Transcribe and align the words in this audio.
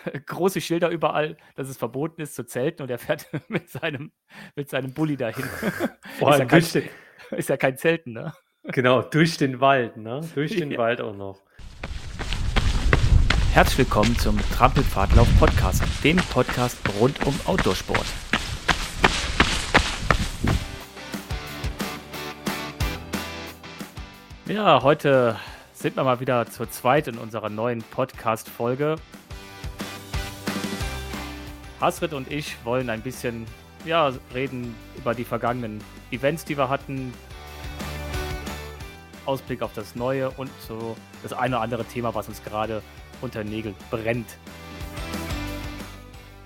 große 0.26 0.60
Schilder 0.60 0.88
überall, 0.90 1.36
dass 1.54 1.68
es 1.68 1.76
verboten 1.76 2.20
ist 2.20 2.34
zu 2.34 2.44
zelten 2.44 2.82
und 2.82 2.90
er 2.90 2.98
fährt 2.98 3.26
mit 3.48 3.68
seinem, 3.68 4.12
mit 4.56 4.68
seinem 4.68 4.92
Bulli 4.92 5.16
dahin. 5.16 5.44
Vor 6.18 6.32
ist, 6.32 6.38
ja 6.38 6.44
kein, 6.44 6.62
den, 6.62 6.88
ist 7.36 7.48
ja 7.48 7.56
kein 7.56 7.76
Zelten, 7.76 8.12
ne? 8.12 8.32
genau, 8.64 9.02
durch 9.02 9.36
den 9.36 9.60
Wald, 9.60 9.96
ne? 9.96 10.20
Durch 10.34 10.56
den 10.56 10.70
Ja. 10.70 10.78
Wald 10.78 11.00
auch 11.00 11.14
noch. 11.14 11.40
Herzlich 13.52 13.78
willkommen 13.78 14.16
zum 14.18 14.38
Trampelpfadlauf 14.56 15.28
Podcast, 15.38 15.82
dem 16.02 16.16
Podcast 16.16 16.78
rund 16.98 17.26
um 17.26 17.38
Outdoorsport. 17.44 18.06
Ja, 24.46 24.82
heute 24.82 25.36
sind 25.72 25.96
wir 25.96 26.04
mal 26.04 26.20
wieder 26.20 26.46
zu 26.46 26.66
zweit 26.66 27.08
in 27.08 27.18
unserer 27.18 27.50
neuen 27.50 27.82
Podcast-Folge. 27.82 28.96
Hasrit 31.82 32.12
und 32.12 32.30
ich 32.30 32.64
wollen 32.64 32.88
ein 32.90 33.02
bisschen 33.02 33.44
ja, 33.84 34.12
reden 34.32 34.72
über 34.96 35.16
die 35.16 35.24
vergangenen 35.24 35.82
Events, 36.12 36.44
die 36.44 36.56
wir 36.56 36.68
hatten, 36.68 37.12
Ausblick 39.26 39.62
auf 39.62 39.72
das 39.74 39.96
Neue 39.96 40.30
und 40.30 40.48
so 40.60 40.96
das 41.24 41.32
eine 41.32 41.56
oder 41.56 41.64
andere 41.64 41.84
Thema, 41.84 42.14
was 42.14 42.28
uns 42.28 42.40
gerade 42.44 42.82
unter 43.20 43.42
den 43.42 43.52
Nägeln 43.52 43.74
brennt. 43.90 44.28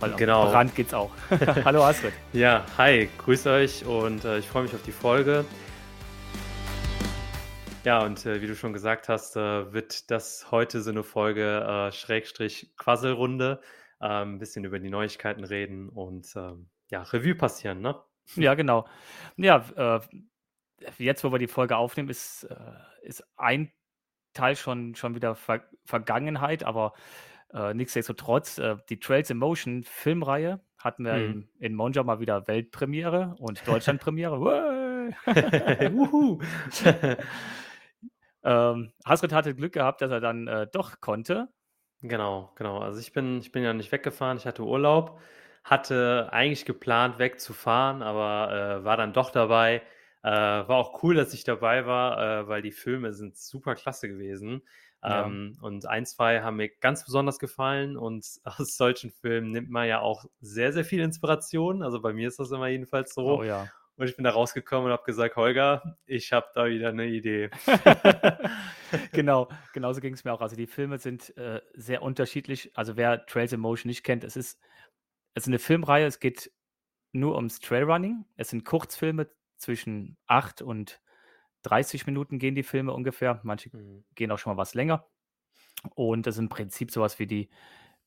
Weil 0.01 0.13
Genau. 0.13 0.51
Brand 0.51 0.75
geht's 0.75 0.95
auch. 0.95 1.11
Hallo 1.67 1.85
Astrid. 1.85 2.15
Ja, 2.33 2.65
hi, 2.79 3.11
grüß 3.19 3.47
euch 3.47 3.85
und 3.85 4.25
äh, 4.25 4.39
ich 4.39 4.47
freue 4.47 4.63
mich 4.63 4.75
auf 4.75 4.83
die 4.85 4.93
Folge. 4.93 5.45
Ja, 7.85 8.03
und 8.03 8.25
äh, 8.25 8.41
wie 8.41 8.47
du 8.47 8.57
schon 8.57 8.73
gesagt 8.73 9.11
hast, 9.11 9.37
äh, 9.37 9.71
wird 9.75 10.11
das 10.11 10.51
heute 10.51 10.81
so 10.81 10.91
eine 10.91 11.03
Folge 11.03 11.61
äh, 11.61 11.93
Schrägstrich 11.93 12.71
Quasselrunde. 12.79 13.61
Äh, 14.01 14.07
ein 14.23 14.39
bisschen 14.39 14.65
über 14.65 14.79
die 14.79 14.91
Neuigkeiten 14.91 15.45
reden 15.45 15.89
und 15.89 16.33
ähm, 16.37 16.69
ja, 16.91 17.03
Revue 17.03 17.35
passieren, 17.35 17.81
ne? 17.81 17.97
Ja, 18.35 18.55
genau. 18.55 18.87
Ja, 19.37 19.65
äh, 19.77 20.01
jetzt, 20.99 21.25
wo 21.25 21.33
wir 21.33 21.39
die 21.39 21.47
Folge 21.47 21.77
aufnehmen, 21.77 22.09
ist, 22.09 22.45
äh, 22.45 22.57
ist 23.03 23.25
ein 23.37 23.73
Teil 24.35 24.57
schon, 24.57 24.95
schon 24.95 25.15
wieder 25.15 25.35
Ver 25.35 25.63
Vergangenheit, 25.85 26.65
aber 26.65 26.93
äh, 27.55 27.73
nichtsdestotrotz, 27.73 28.59
äh, 28.59 28.77
die 28.91 29.01
Trails 29.01 29.31
in 29.31 29.39
Motion 29.39 29.83
Filmreihe 29.85 30.61
hatten 30.79 31.05
wir 31.05 31.15
Mhm. 31.15 31.49
in, 31.59 31.71
in 31.71 31.75
Monja 31.75 32.03
mal 32.03 32.21
wieder 32.21 32.47
Weltpremiere 32.47 33.35
und 33.39 33.67
Deutschlandpremiere. 33.67 35.15
Ähm, 38.47 38.93
Hasrit 39.05 39.33
hatte 39.33 39.57
Glück 39.57 39.73
gehabt, 39.73 40.01
dass 40.01 40.11
er 40.13 40.21
dann 40.21 40.47
äh, 40.47 40.69
doch 40.73 41.01
konnte. 41.01 41.49
Genau, 42.03 42.53
genau. 42.57 42.79
Also 42.79 43.01
ich 43.01 43.13
bin, 43.13 43.39
ich 43.39 43.53
bin 43.53 43.63
ja 43.63 43.73
nicht 43.73 43.93
weggefahren, 43.93 44.37
ich 44.37 44.47
hatte 44.47 44.63
Urlaub, 44.63 45.21
hatte 45.65 46.29
eigentlich 46.33 46.65
geplant, 46.65 47.19
wegzufahren, 47.19 48.03
aber 48.03 48.81
äh, 48.81 48.85
war 48.85 48.97
dann 48.97 49.13
doch 49.13 49.31
dabei. 49.31 49.83
Äh, 50.23 50.31
war 50.31 50.77
auch 50.77 51.03
cool, 51.03 51.15
dass 51.15 51.33
ich 51.35 51.45
dabei 51.45 51.87
war, 51.87 52.19
äh, 52.19 52.49
weil 52.49 52.63
die 52.63 52.73
Filme 52.73 53.13
sind 53.13 53.37
super 53.37 53.75
klasse 53.75 54.09
gewesen. 54.09 54.63
Ja. 55.03 55.27
Ähm, 55.27 55.57
und 55.61 55.87
ein, 55.87 56.05
zwei 56.05 56.43
haben 56.43 56.57
mir 56.57 56.69
ganz 56.69 57.05
besonders 57.05 57.39
gefallen 57.39 57.97
und 57.97 58.27
aus 58.45 58.77
solchen 58.77 59.11
Filmen 59.11 59.53
nimmt 59.53 59.71
man 59.71 59.87
ja 59.87 60.01
auch 60.01 60.25
sehr, 60.41 60.73
sehr 60.73 60.85
viel 60.85 61.01
Inspiration. 61.01 61.83
Also 61.83 62.01
bei 62.01 62.13
mir 62.13 62.29
ist 62.29 62.41
das 62.41 62.51
immer 62.51 62.69
jedenfalls 62.69 63.15
so. 63.15 63.39
Oh 63.39 63.43
ja. 63.45 63.69
Und 63.97 64.09
ich 64.09 64.17
bin 64.17 64.25
da 64.25 64.31
rausgekommen 64.31 64.87
und 64.87 64.93
habe 64.93 65.05
gesagt, 65.05 65.37
Holger, 65.37 65.97
ich 66.05 66.33
habe 66.33 66.47
da 66.55 66.67
wieder 66.67 66.91
eine 66.91 67.07
Idee. 67.07 67.51
genau, 69.13 69.49
genauso 69.73 70.01
ging 70.01 70.15
es 70.15 70.25
mir 70.25 70.33
auch. 70.33 70.41
Also 70.43 70.55
die 70.57 70.67
Filme 70.67 70.99
sind 70.99 71.37
äh, 71.37 71.63
sehr 71.75 72.03
unterschiedlich. 72.03 72.71
Also 72.77 72.97
wer 72.97 73.25
Trails 73.27 73.53
in 73.53 73.61
Motion 73.61 73.89
nicht 73.89 74.05
kennt, 74.05 74.23
es 74.25 74.37
ist, 74.37 74.61
es 75.35 75.45
ist 75.45 75.49
eine 75.49 75.59
Filmreihe, 75.59 76.07
es 76.07 76.21
geht 76.21 76.53
nur 77.13 77.37
ums 77.37 77.61
Trailrunning. 77.61 78.27
Es 78.37 78.51
sind 78.51 78.65
Kurzfilme 78.65 79.29
zwischen 79.57 80.19
8 80.27 80.61
und 80.61 81.01
30 81.63 82.07
Minuten 82.07 82.39
gehen 82.39 82.55
die 82.55 82.63
Filme 82.63 82.93
ungefähr. 82.93 83.41
Manche 83.43 83.75
Mhm. 83.75 84.05
gehen 84.15 84.31
auch 84.31 84.39
schon 84.39 84.53
mal 84.55 84.59
was 84.61 84.75
länger. 84.75 85.07
Und 85.95 86.27
das 86.27 86.37
ist 86.37 86.41
im 86.41 86.49
Prinzip 86.49 86.91
sowas 86.91 87.19
wie 87.19 87.27
die 87.27 87.49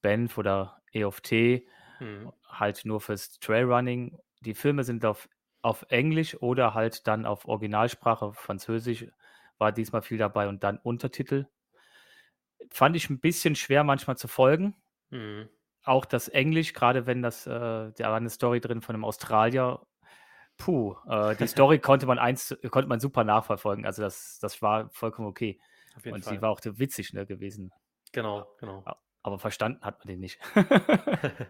Banff 0.01 0.37
oder 0.37 0.81
EOFT, 0.93 1.65
Mhm. 1.99 2.31
halt 2.47 2.85
nur 2.85 3.01
fürs 3.01 3.39
Trailrunning. 3.39 4.17
Die 4.41 4.53
Filme 4.53 4.83
sind 4.83 5.03
auf, 5.03 5.27
auf 5.61 5.85
Englisch 5.89 6.41
oder 6.41 6.73
halt 6.73 7.07
dann 7.07 7.25
auf 7.25 7.45
Originalsprache, 7.45 8.33
Französisch 8.33 9.07
war 9.57 9.71
diesmal 9.71 10.01
viel 10.01 10.17
dabei 10.17 10.47
und 10.47 10.63
dann 10.63 10.77
Untertitel. 10.77 11.47
Fand 12.71 12.95
ich 12.95 13.09
ein 13.09 13.19
bisschen 13.19 13.55
schwer 13.55 13.83
manchmal 13.83 14.17
zu 14.17 14.27
folgen. 14.27 14.75
Mhm. 15.09 15.49
Auch 15.83 16.05
das 16.05 16.27
Englisch, 16.27 16.73
gerade 16.73 17.05
wenn 17.05 17.21
das, 17.21 17.47
äh, 17.47 17.49
da 17.49 17.93
war 17.99 18.15
eine 18.15 18.29
Story 18.29 18.59
drin 18.59 18.81
von 18.81 18.95
einem 18.95 19.05
Australier. 19.05 19.85
Puh, 20.57 20.95
äh, 21.07 21.35
die 21.35 21.47
Story 21.47 21.79
konnte 21.79 22.05
man 22.05 22.19
eins, 22.19 22.55
konnte 22.69 22.87
man 22.87 22.99
super 22.99 23.23
nachverfolgen. 23.23 23.85
Also 23.85 24.01
das, 24.01 24.39
das 24.39 24.61
war 24.61 24.89
vollkommen 24.91 25.27
okay. 25.27 25.59
Und 26.05 26.23
Fall. 26.23 26.35
sie 26.35 26.41
war 26.41 26.49
auch 26.49 26.61
witzig 26.63 27.13
ne, 27.13 27.25
gewesen. 27.25 27.71
Genau, 28.11 28.47
genau. 28.59 28.83
Aber 29.21 29.37
verstanden 29.39 29.81
hat 29.81 29.99
man 29.99 30.07
den 30.07 30.19
nicht. 30.19 30.39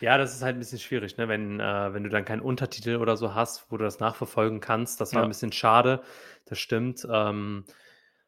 Ja, 0.00 0.18
das 0.18 0.34
ist 0.34 0.42
halt 0.42 0.56
ein 0.56 0.58
bisschen 0.58 0.80
schwierig, 0.80 1.16
ne? 1.16 1.28
Wenn, 1.28 1.60
äh, 1.60 1.94
wenn 1.94 2.02
du 2.02 2.10
dann 2.10 2.24
keinen 2.24 2.42
Untertitel 2.42 2.96
oder 2.96 3.16
so 3.16 3.34
hast, 3.34 3.70
wo 3.70 3.76
du 3.76 3.84
das 3.84 4.00
nachverfolgen 4.00 4.60
kannst. 4.60 5.00
Das 5.00 5.12
war 5.14 5.20
Ja. 5.20 5.26
ein 5.26 5.30
bisschen 5.30 5.52
schade, 5.52 6.02
das 6.46 6.58
stimmt. 6.58 7.06
Ähm, 7.10 7.64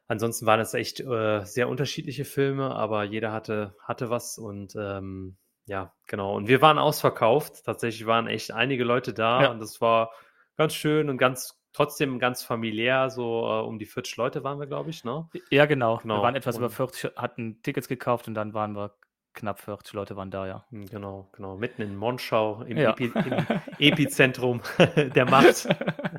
ansonsten 0.07 0.45
waren 0.45 0.59
das 0.59 0.73
echt 0.73 1.01
äh, 1.01 1.43
sehr 1.43 1.67
unterschiedliche 1.67 2.25
Filme, 2.25 2.73
aber 2.73 3.03
jeder 3.03 3.31
hatte, 3.31 3.75
hatte 3.83 4.09
was 4.09 4.37
und 4.37 4.75
ähm, 4.75 5.37
ja, 5.65 5.93
genau. 6.07 6.33
Und 6.35 6.47
wir 6.47 6.61
waren 6.61 6.79
ausverkauft. 6.79 7.65
Tatsächlich 7.65 8.07
waren 8.07 8.27
echt 8.27 8.51
einige 8.51 8.85
Leute 8.85 9.13
da 9.13 9.43
Ja. 9.43 9.51
und 9.51 9.59
das 9.59 9.81
war 9.81 10.11
ganz 10.55 10.73
schön 10.73 11.09
und 11.09 11.17
ganz 11.17 11.59
trotzdem 11.77 12.19
ganz 12.19 12.43
familiär. 12.43 13.09
So 13.09 13.45
äh, 13.47 13.61
um 13.65 13.79
die 13.79 13.85
40 13.85 14.17
Leute 14.17 14.43
waren 14.43 14.59
wir, 14.59 14.67
glaube 14.67 14.89
ich, 14.89 15.03
ne? 15.03 15.29
Ja, 15.51 15.65
genau. 15.65 15.97
Genau, 15.97 16.17
Wir 16.17 16.23
waren 16.23 16.35
etwas 16.35 16.57
über 16.57 16.65
und- 16.67 16.71
40, 16.73 17.11
hatten 17.15 17.61
Tickets 17.61 17.87
gekauft 17.87 18.27
und 18.27 18.33
dann 18.33 18.53
waren 18.53 18.75
wir 18.75 18.95
knapp 19.33 19.59
40 19.59 19.93
Leute 19.93 20.15
waren 20.15 20.31
da, 20.31 20.47
ja. 20.47 20.65
Hm, 20.71 20.87
Genau, 20.87 21.29
genau. 21.33 21.55
Mitten 21.57 21.83
in 21.83 21.95
Monschau, 21.95 22.63
im, 22.63 22.77
Ja. 22.77 22.89
Epi 22.89 23.05
im 23.13 23.13
Epizentrum 23.79 24.61
der 25.15 25.25
Macht. 25.29 25.67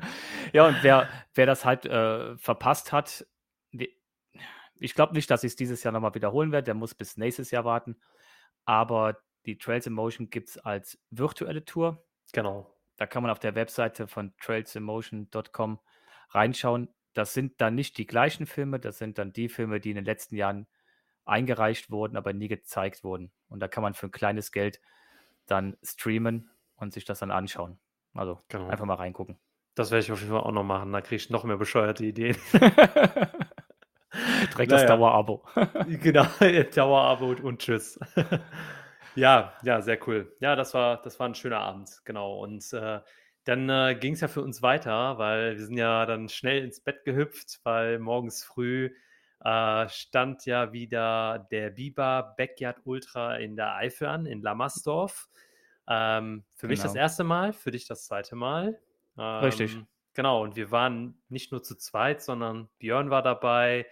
ja, 0.53 0.65
und 0.67 0.77
wer, 0.81 1.07
wer 1.35 1.45
das 1.45 1.65
halt 1.65 1.85
äh, 1.85 2.37
verpasst 2.37 2.91
hat, 2.93 3.25
ich 4.81 4.93
glaube 4.95 5.13
nicht, 5.13 5.29
dass 5.29 5.43
ich 5.43 5.49
es 5.49 5.55
dieses 5.57 5.83
Jahr 5.83 5.91
nochmal 5.91 6.15
wiederholen 6.15 6.53
werde, 6.53 6.63
der 6.65 6.73
muss 6.73 6.95
bis 6.95 7.17
nächstes 7.17 7.51
Jahr 7.51 7.65
warten. 7.65 7.97
Aber 8.63 9.17
die 9.45 9.57
Trails 9.57 9.85
in 9.87 9.91
Motion 9.93 10.29
gibt 10.29 10.47
es 10.49 10.57
als 10.57 10.97
virtuelle 11.09 11.65
Tour. 11.65 12.05
Genau. 12.31 12.73
Da 12.99 13.07
kann 13.07 13.23
man 13.23 13.31
auf 13.31 13.39
der 13.39 13.55
Webseite 13.55 14.07
von 14.09 14.33
trailsinmotion.com 14.41 15.79
reinschauen. 16.31 16.89
Das 17.13 17.33
sind 17.33 17.61
dann 17.61 17.73
nicht 17.73 17.97
die 17.97 18.05
gleichen 18.05 18.45
Filme, 18.45 18.77
das 18.79 18.97
sind 18.97 19.17
dann 19.17 19.31
die 19.31 19.47
Filme, 19.47 19.79
die 19.79 19.89
in 19.91 19.95
den 19.95 20.03
letzten 20.05 20.35
Jahren 20.35 20.67
eingereicht 21.25 21.91
wurden, 21.91 22.17
aber 22.17 22.33
nie 22.33 22.49
gezeigt 22.49 23.05
wurden. 23.05 23.31
Und 23.47 23.61
da 23.61 23.69
kann 23.69 23.83
man 23.83 23.93
für 23.93 24.07
ein 24.07 24.11
kleines 24.11 24.51
Geld 24.51 24.81
dann 25.45 25.77
streamen 25.81 26.51
und 26.75 26.93
sich 26.93 27.05
das 27.05 27.19
dann 27.19 27.31
anschauen. 27.31 27.79
Also 28.13 28.41
Genau. 28.49 28.67
einfach 28.67 28.85
mal 28.85 28.95
reingucken. 28.95 29.39
Das 29.75 29.91
werde 29.91 30.01
ich 30.03 30.11
auf 30.11 30.19
jeden 30.19 30.31
Fall 30.33 30.41
auch 30.41 30.51
noch 30.51 30.63
machen. 30.65 30.91
Da 30.91 30.99
kriege 30.99 31.15
ich 31.15 31.29
noch 31.29 31.45
mehr 31.45 31.55
bescheuerte 31.57 32.03
Ideen. 32.05 32.35
Direkt 34.51 34.71
das 34.71 34.81
Naja. 34.83 34.97
Dauerabo. 34.97 35.43
genau, 35.87 36.25
Dauerabo 36.75 37.31
und 37.43 37.59
tschüss. 37.61 37.97
ja, 39.19 39.53
ja, 39.63 39.81
sehr 39.81 39.99
cool. 40.07 40.35
Ja, 40.39 40.55
das 40.55 40.73
war, 40.73 41.01
das 41.01 41.19
war 41.19 41.27
ein 41.27 41.35
schöner 41.35 41.59
Abend, 41.59 42.01
genau. 42.05 42.39
Und 42.39 42.71
äh, 42.73 43.01
dann 43.45 43.69
äh, 43.69 43.95
ging 43.99 44.13
es 44.13 44.21
ja 44.21 44.27
für 44.27 44.41
uns 44.41 44.61
weiter, 44.61 45.17
weil 45.17 45.57
wir 45.57 45.65
sind 45.65 45.77
ja 45.77 46.05
dann 46.05 46.29
schnell 46.29 46.63
ins 46.63 46.81
Bett 46.81 47.03
gehüpft, 47.05 47.59
weil 47.63 47.99
morgens 47.99 48.43
früh 48.43 48.91
äh, 49.43 49.87
stand 49.89 50.45
ja 50.45 50.73
wieder 50.73 51.47
der 51.51 51.69
Biber 51.71 52.35
Backyard 52.37 52.81
Ultra 52.85 53.37
in 53.37 53.55
der 53.55 53.75
Eifel 53.75 54.07
an, 54.07 54.25
in 54.25 54.41
Lammersdorf. 54.41 55.29
Ähm, 55.87 56.45
für 56.55 56.67
mich 56.67 56.81
das 56.81 56.93
Genau. 56.93 57.01
erste 57.03 57.23
Mal, 57.23 57.53
für 57.53 57.71
dich 57.71 57.87
das 57.87 58.05
zweite 58.05 58.35
Mal. 58.35 58.79
Richtig. 59.41 59.75
Ähm, 59.75 59.87
Genau, 60.15 60.43
und 60.43 60.55
wir 60.57 60.71
waren 60.71 61.21
nicht 61.29 61.51
nur 61.51 61.63
zu 61.63 61.75
zweit, 61.77 62.21
sondern 62.21 62.67
Björn 62.79 63.09
war 63.09 63.21
dabei, 63.21 63.85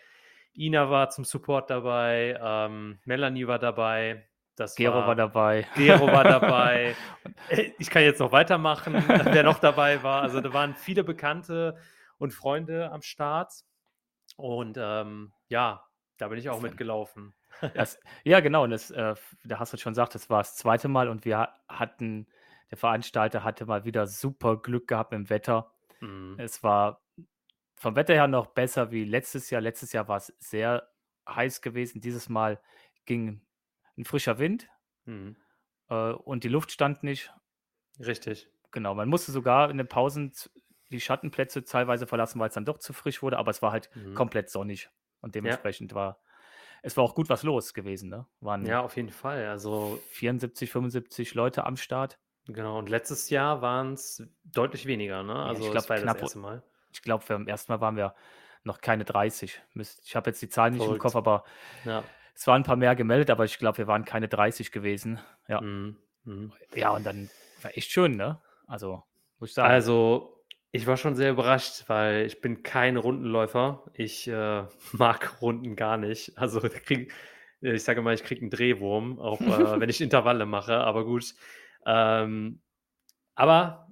Ina 0.57 0.89
war 0.89 1.09
zum 1.09 1.23
Support 1.23 1.69
dabei, 1.69 2.38
ähm, 2.41 3.00
Melanie 3.06 3.47
war 3.47 3.59
dabei. 3.59 4.26
Das 4.57 4.75
Gero 4.75 4.95
war 4.95 5.15
dabei. 5.15 5.68
Gero 5.75 6.07
war 6.07 6.24
dabei. 6.24 6.95
Äh, 7.50 7.71
Ich 7.77 7.89
kann 7.89 8.01
jetzt 8.01 8.19
noch 8.19 8.31
weitermachen, 8.31 8.94
wer 9.07 9.44
noch 9.44 9.59
dabei 9.59 10.01
war. 10.04 10.24
Also 10.24 10.42
da 10.42 10.51
waren 10.51 10.74
viele 10.75 11.04
Bekannte 11.04 11.77
und 12.18 12.33
Freunde 12.33 12.92
am 12.92 13.01
Start. 13.04 13.54
Und 14.36 14.77
ähm, 14.81 15.31
ja, 15.48 15.86
da 16.18 16.27
bin 16.27 16.39
ich 16.39 16.50
auch 16.50 16.59
mitgelaufen. 16.59 17.36
Das, 17.75 18.00
ja, 18.24 18.39
genau. 18.39 18.63
Und 18.63 18.71
das, 18.71 18.92
äh, 18.92 19.15
da 19.44 19.59
hast 19.59 19.74
du 19.74 19.77
schon 19.77 19.92
gesagt, 19.92 20.15
das 20.15 20.30
war 20.30 20.39
das 20.39 20.56
zweite 20.56 20.88
Mal 20.88 21.09
und 21.09 21.25
wir 21.25 21.50
hatten, 21.69 22.27
der 22.71 22.77
Veranstalter 22.77 23.44
hatte 23.44 23.65
mal 23.65 23.86
wieder 23.86 24.07
super 24.07 24.57
Glück 24.57 24.88
gehabt 24.88 25.13
im 25.13 25.30
Wetter. 25.30 25.71
Mhm. 26.01 26.36
Es 26.39 26.63
war 26.63 27.01
vom 27.75 27.95
Wetter 27.95 28.13
her 28.13 28.27
noch 28.27 28.48
besser 28.48 28.92
wie 28.92 29.06
letztes 29.06 29.50
Jahr. 29.51 29.62
Letztes 29.62 29.94
Jahr 29.94 30.07
war 30.07 30.18
es 30.18 30.33
sehr 30.39 30.89
heiß 31.30 31.62
gewesen. 31.62 32.01
Dieses 32.01 32.30
Mal 32.30 32.59
ging 33.06 33.42
ein 33.97 34.05
frischer 34.05 34.39
Wind 34.39 34.67
Mhm. 35.05 35.35
äh, 35.89 36.11
und 36.11 36.44
die 36.44 36.49
Luft 36.49 36.71
stand 36.71 37.03
nicht. 37.03 37.33
Richtig. 37.99 38.49
Genau, 38.71 38.94
man 38.94 39.09
musste 39.09 39.31
sogar 39.31 39.69
in 39.69 39.77
den 39.77 39.88
Pausen 39.88 40.33
die 40.91 41.01
Schattenplätze 41.01 41.63
teilweise 41.65 42.07
verlassen, 42.07 42.39
weil 42.39 42.49
es 42.49 42.53
dann 42.53 42.65
doch 42.65 42.77
zu 42.77 42.94
frisch 42.94 43.21
wurde, 43.21 43.38
aber 43.38 43.51
es 43.51 43.61
war 43.61 43.71
halt 43.71 43.89
Mhm. 43.95 44.13
komplett 44.15 44.49
sonnig 44.49 44.89
und 45.21 45.35
dementsprechend 45.35 45.94
war 45.94 46.19
es 46.83 46.95
war 46.95 47.03
auch 47.03 47.15
gut 47.15 47.27
was 47.27 47.41
los 47.44 47.73
gewesen, 47.73 48.07
ne? 48.09 48.27
Waren 48.39 48.65
Ja, 48.65 48.81
auf 48.81 48.95
jeden 48.95 49.09
Fall. 49.09 49.47
Also 49.47 49.99
74, 50.09 50.71
75 50.71 51.33
Leute 51.33 51.65
am 51.65 51.75
Start. 51.75 52.19
Genau, 52.45 52.77
und 52.77 52.88
letztes 52.88 53.29
Jahr 53.31 53.61
waren 53.61 53.94
es 53.94 54.23
deutlich 54.44 54.85
weniger, 54.85 55.23
ne? 55.23 55.33
ich 55.33 55.39
Also 55.39 55.61
glaub, 55.63 55.73
das 55.73 55.89
war 55.89 55.97
ja 55.97 56.05
das 56.05 56.15
erste 56.21 56.39
Mal. 56.39 56.63
Ich 56.94 57.01
glaube, 57.01 57.25
beim 57.27 57.47
ersten 57.47 57.71
Mal 57.71 57.81
waren 57.81 57.97
wir 57.97 58.15
noch 58.63 58.79
keine 58.79 59.05
30. 59.05 59.59
Müsst- 59.73 60.05
Ich 60.05 60.15
habe 60.15 60.29
jetzt 60.29 60.41
die 60.41 60.49
Zahlen 60.49 60.73
nicht 60.73 60.81
im 60.81 60.85
Verrückt. 60.85 61.01
Kopf, 61.01 61.15
aber 61.15 61.44
Ja. 61.83 62.03
Es 62.37 62.45
waren 62.45 62.61
ein 62.61 62.65
paar 62.65 62.75
mehr 62.75 62.95
gemeldet, 62.95 63.31
aber 63.31 63.45
ich 63.45 63.57
glaube, 63.57 63.79
wir 63.79 63.87
waren 63.87 64.05
keine 64.05 64.27
30 64.27 64.71
gewesen. 64.71 65.19
Ja. 65.47 65.59
Mhm. 65.59 65.97
Mhm. 66.23 66.53
Ja, 66.75 66.91
und 66.91 67.03
dann 67.03 67.31
war 67.63 67.75
echt 67.75 67.89
schön, 67.89 68.15
ne? 68.15 68.39
Also, 68.67 69.03
muss 69.39 69.49
ich 69.49 69.55
sagen. 69.55 69.73
Also, 69.73 70.43
ich 70.71 70.85
war 70.85 70.97
schon 70.97 71.15
sehr 71.15 71.31
überrascht, 71.31 71.85
weil 71.87 72.27
ich 72.27 72.39
bin 72.39 72.61
kein 72.61 72.97
Rundenläufer. 72.97 73.85
Ich 73.93 74.27
äh, 74.27 74.63
mag 74.91 75.41
Runden 75.41 75.75
gar 75.75 75.97
nicht. 75.97 76.37
Also, 76.37 76.59
krieg, 76.59 77.11
ich 77.61 77.83
sage 77.83 78.03
mal, 78.03 78.13
ich 78.13 78.23
kriege 78.23 78.41
einen 78.41 78.51
Drehwurm, 78.51 79.19
auch 79.19 79.41
äh, 79.41 79.45
wenn 79.79 79.89
ich 79.89 79.99
Intervalle 79.99 80.45
mache, 80.45 80.75
aber 80.75 81.05
gut. 81.05 81.33
Ähm, 81.87 82.61
aber 83.33 83.91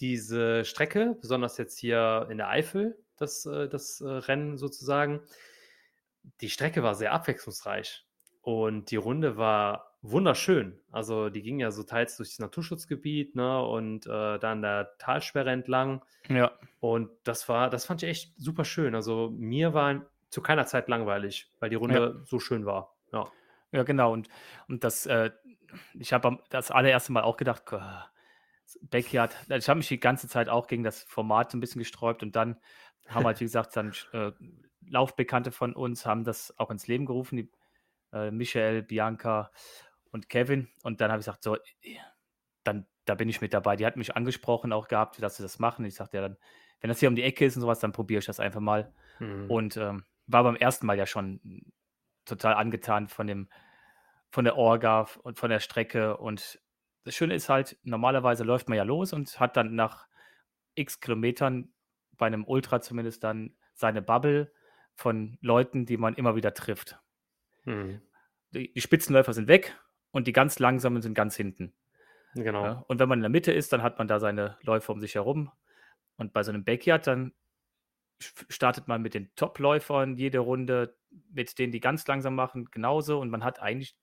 diese 0.00 0.64
Strecke, 0.64 1.18
besonders 1.20 1.58
jetzt 1.58 1.78
hier 1.78 2.26
in 2.30 2.38
der 2.38 2.48
Eifel, 2.48 2.96
das, 3.18 3.44
äh, 3.44 3.68
das 3.68 4.00
äh, 4.00 4.08
Rennen 4.08 4.56
sozusagen, 4.56 5.20
die 6.40 6.50
Strecke 6.50 6.82
war 6.82 6.94
sehr 6.94 7.12
abwechslungsreich 7.12 8.06
und 8.40 8.90
die 8.90 8.96
Runde 8.96 9.36
war 9.36 9.96
wunderschön. 10.02 10.80
Also 10.90 11.30
die 11.30 11.42
ging 11.42 11.60
ja 11.60 11.70
so 11.70 11.84
teils 11.84 12.16
durchs 12.16 12.38
Naturschutzgebiet 12.38 13.36
ne, 13.36 13.62
und 13.62 14.06
äh, 14.06 14.38
dann 14.38 14.62
der 14.62 14.96
Talsperre 14.98 15.50
entlang. 15.50 16.04
ja. 16.28 16.52
Und 16.80 17.10
das 17.22 17.48
war, 17.48 17.70
das 17.70 17.86
fand 17.86 18.02
ich 18.02 18.08
echt 18.08 18.34
super 18.36 18.64
schön. 18.64 18.96
Also 18.96 19.30
mir 19.30 19.72
war 19.72 20.06
zu 20.30 20.42
keiner 20.42 20.66
Zeit 20.66 20.88
langweilig, 20.88 21.52
weil 21.60 21.70
die 21.70 21.76
Runde 21.76 22.22
so 22.24 22.40
schön 22.40 22.66
war. 22.66 22.96
Ja. 23.12 23.30
Ja, 23.70 23.84
genau. 23.84 24.12
Und, 24.12 24.28
und 24.66 24.82
das, 24.82 25.06
äh, 25.06 25.30
ich 25.94 26.12
habe 26.12 26.38
das 26.50 26.72
allererste 26.72 27.12
Mal 27.12 27.22
auch 27.22 27.36
gedacht, 27.36 27.66
"Gott, 27.66 27.82
Backyard, 28.82 29.34
ich 29.48 29.68
habe 29.68 29.78
mich 29.78 29.88
die 29.88 30.00
ganze 30.00 30.28
Zeit 30.28 30.48
auch 30.48 30.66
gegen 30.66 30.82
das 30.82 31.02
Format 31.04 31.50
so 31.50 31.58
ein 31.58 31.60
bisschen 31.60 31.78
gesträubt 31.78 32.22
und 32.22 32.36
dann 32.36 32.60
haben 33.08 33.24
halt, 33.26 33.40
wie 33.40 33.44
gesagt, 33.44 33.76
dann 33.76 33.92
äh, 34.12 34.32
Laufbekannte 34.88 35.52
von 35.52 35.74
uns 35.74 36.06
haben 36.06 36.24
das 36.24 36.58
auch 36.58 36.70
ins 36.70 36.86
Leben 36.86 37.06
gerufen, 37.06 37.36
die 37.36 37.50
äh, 38.12 38.30
Michael, 38.30 38.82
Bianca 38.82 39.50
und 40.10 40.28
Kevin. 40.28 40.68
Und 40.82 41.00
dann 41.00 41.10
habe 41.10 41.20
ich 41.20 41.26
gesagt, 41.26 41.42
so, 41.42 41.56
dann, 42.64 42.86
da 43.04 43.14
bin 43.14 43.28
ich 43.28 43.40
mit 43.40 43.54
dabei. 43.54 43.76
Die 43.76 43.86
hat 43.86 43.96
mich 43.96 44.14
angesprochen 44.16 44.72
auch 44.72 44.88
gehabt, 44.88 45.20
dass 45.22 45.36
sie 45.36 45.42
das 45.42 45.58
machen. 45.58 45.84
Ich 45.84 45.94
sagte 45.94 46.18
ja 46.18 46.22
dann, 46.22 46.36
wenn 46.80 46.88
das 46.88 47.00
hier 47.00 47.08
um 47.08 47.16
die 47.16 47.22
Ecke 47.22 47.44
ist 47.44 47.56
und 47.56 47.62
sowas, 47.62 47.80
dann 47.80 47.92
probiere 47.92 48.20
ich 48.20 48.26
das 48.26 48.40
einfach 48.40 48.60
mal. 48.60 48.92
Mhm. 49.18 49.50
Und 49.50 49.76
ähm, 49.76 50.04
war 50.26 50.44
beim 50.44 50.56
ersten 50.56 50.86
Mal 50.86 50.98
ja 50.98 51.06
schon 51.06 51.62
total 52.24 52.54
angetan 52.54 53.08
von 53.08 53.26
dem, 53.26 53.48
von 54.30 54.44
der 54.44 54.56
Orga 54.56 55.06
und 55.22 55.38
von 55.38 55.50
der 55.50 55.60
Strecke. 55.60 56.16
Und 56.16 56.60
das 57.04 57.14
Schöne 57.14 57.34
ist 57.34 57.48
halt, 57.48 57.78
normalerweise 57.82 58.44
läuft 58.44 58.68
man 58.68 58.78
ja 58.78 58.84
los 58.84 59.12
und 59.12 59.40
hat 59.40 59.56
dann 59.56 59.74
nach 59.74 60.06
x 60.74 61.00
Kilometern, 61.00 61.72
bei 62.16 62.26
einem 62.26 62.44
Ultra 62.44 62.80
zumindest, 62.80 63.24
dann 63.24 63.56
seine 63.74 64.02
Bubble 64.02 64.52
von 64.94 65.38
Leuten, 65.40 65.86
die 65.86 65.96
man 65.96 66.14
immer 66.14 66.36
wieder 66.36 66.54
trifft. 66.54 66.98
Mhm. 67.64 68.00
Die, 68.54 68.72
die 68.72 68.80
Spitzenläufer 68.80 69.32
sind 69.32 69.48
weg 69.48 69.78
und 70.10 70.26
die 70.26 70.32
ganz 70.32 70.58
langsamen 70.58 71.00
sind 71.02 71.14
ganz 71.14 71.36
hinten. 71.36 71.72
Genau. 72.34 72.64
Ja? 72.64 72.84
Und 72.88 72.98
wenn 72.98 73.08
man 73.08 73.18
in 73.18 73.22
der 73.22 73.30
Mitte 73.30 73.52
ist, 73.52 73.72
dann 73.72 73.82
hat 73.82 73.98
man 73.98 74.08
da 74.08 74.20
seine 74.20 74.56
Läufer 74.62 74.92
um 74.92 75.00
sich 75.00 75.14
herum. 75.14 75.50
Und 76.16 76.32
bei 76.32 76.42
so 76.42 76.50
einem 76.52 76.64
Backyard, 76.64 77.06
dann 77.06 77.32
startet 78.20 78.88
man 78.88 79.02
mit 79.02 79.14
den 79.14 79.34
Top-Läufern 79.34 80.16
jede 80.16 80.38
Runde, 80.38 80.96
mit 81.30 81.58
denen, 81.58 81.72
die 81.72 81.80
ganz 81.80 82.06
langsam 82.06 82.34
machen, 82.34 82.70
genauso. 82.70 83.20
Und 83.20 83.30
man 83.30 83.44
hat 83.44 83.60
eigentlich 83.60 83.96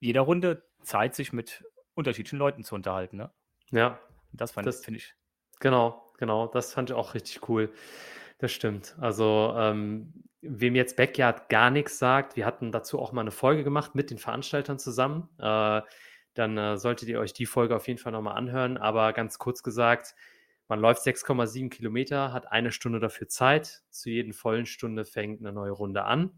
jeder 0.00 0.22
Runde 0.22 0.64
Zeit, 0.82 1.14
sich 1.14 1.32
mit 1.32 1.64
unterschiedlichen 1.94 2.38
Leuten 2.38 2.64
zu 2.64 2.74
unterhalten. 2.74 3.16
Ne? 3.16 3.32
Ja, 3.70 3.98
Und 4.32 4.40
das 4.40 4.52
fand 4.52 4.66
Das- 4.66 4.84
finde 4.84 4.98
ich. 4.98 5.14
Genau, 5.60 6.12
genau. 6.18 6.46
Das 6.48 6.72
fand 6.74 6.90
ich 6.90 6.96
auch 6.96 7.14
richtig 7.14 7.48
cool. 7.48 7.72
Das 8.44 8.52
stimmt. 8.52 8.94
Also, 9.00 9.54
ähm, 9.56 10.12
wem 10.42 10.74
jetzt 10.74 10.98
Backyard 10.98 11.48
gar 11.48 11.70
nichts 11.70 11.98
sagt, 11.98 12.36
wir 12.36 12.44
hatten 12.44 12.72
dazu 12.72 13.00
auch 13.00 13.10
mal 13.10 13.22
eine 13.22 13.30
Folge 13.30 13.64
gemacht 13.64 13.94
mit 13.94 14.10
den 14.10 14.18
Veranstaltern 14.18 14.78
zusammen. 14.78 15.30
Äh, 15.38 15.80
dann 16.34 16.58
äh, 16.58 16.76
solltet 16.76 17.08
ihr 17.08 17.20
euch 17.20 17.32
die 17.32 17.46
Folge 17.46 17.74
auf 17.74 17.88
jeden 17.88 17.98
Fall 17.98 18.12
nochmal 18.12 18.36
anhören. 18.36 18.76
Aber 18.76 19.14
ganz 19.14 19.38
kurz 19.38 19.62
gesagt, 19.62 20.14
man 20.68 20.78
läuft 20.78 21.06
6,7 21.06 21.70
Kilometer, 21.70 22.34
hat 22.34 22.52
eine 22.52 22.70
Stunde 22.70 23.00
dafür 23.00 23.28
Zeit. 23.28 23.82
Zu 23.88 24.10
jeden 24.10 24.34
vollen 24.34 24.66
Stunde 24.66 25.06
fängt 25.06 25.40
eine 25.40 25.54
neue 25.54 25.72
Runde 25.72 26.04
an. 26.04 26.30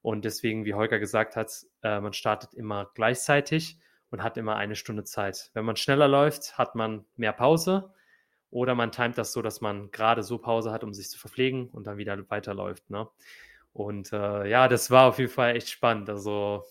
Und 0.00 0.24
deswegen, 0.24 0.64
wie 0.64 0.74
Holger 0.74 0.98
gesagt 0.98 1.36
hat, 1.36 1.64
äh, 1.84 2.00
man 2.00 2.12
startet 2.12 2.54
immer 2.54 2.90
gleichzeitig 2.96 3.78
und 4.10 4.24
hat 4.24 4.36
immer 4.36 4.56
eine 4.56 4.74
Stunde 4.74 5.04
Zeit. 5.04 5.52
Wenn 5.54 5.64
man 5.64 5.76
schneller 5.76 6.08
läuft, 6.08 6.58
hat 6.58 6.74
man 6.74 7.04
mehr 7.14 7.32
Pause. 7.32 7.94
Oder 8.52 8.76
man 8.76 8.92
timet 8.92 9.18
das 9.18 9.32
so, 9.32 9.42
dass 9.42 9.60
man 9.60 9.90
gerade 9.90 10.22
so 10.22 10.38
Pause 10.38 10.70
hat, 10.70 10.84
um 10.84 10.94
sich 10.94 11.10
zu 11.10 11.18
verpflegen 11.18 11.68
und 11.70 11.88
dann 11.88 11.96
wieder 11.96 12.16
weiterläuft. 12.30 12.88
Ne? 12.90 13.08
Und 13.72 14.12
äh, 14.12 14.46
ja, 14.48 14.68
das 14.68 14.90
war 14.90 15.08
auf 15.08 15.18
jeden 15.18 15.30
Fall 15.32 15.56
echt 15.56 15.70
spannend. 15.70 16.08
Also, 16.10 16.62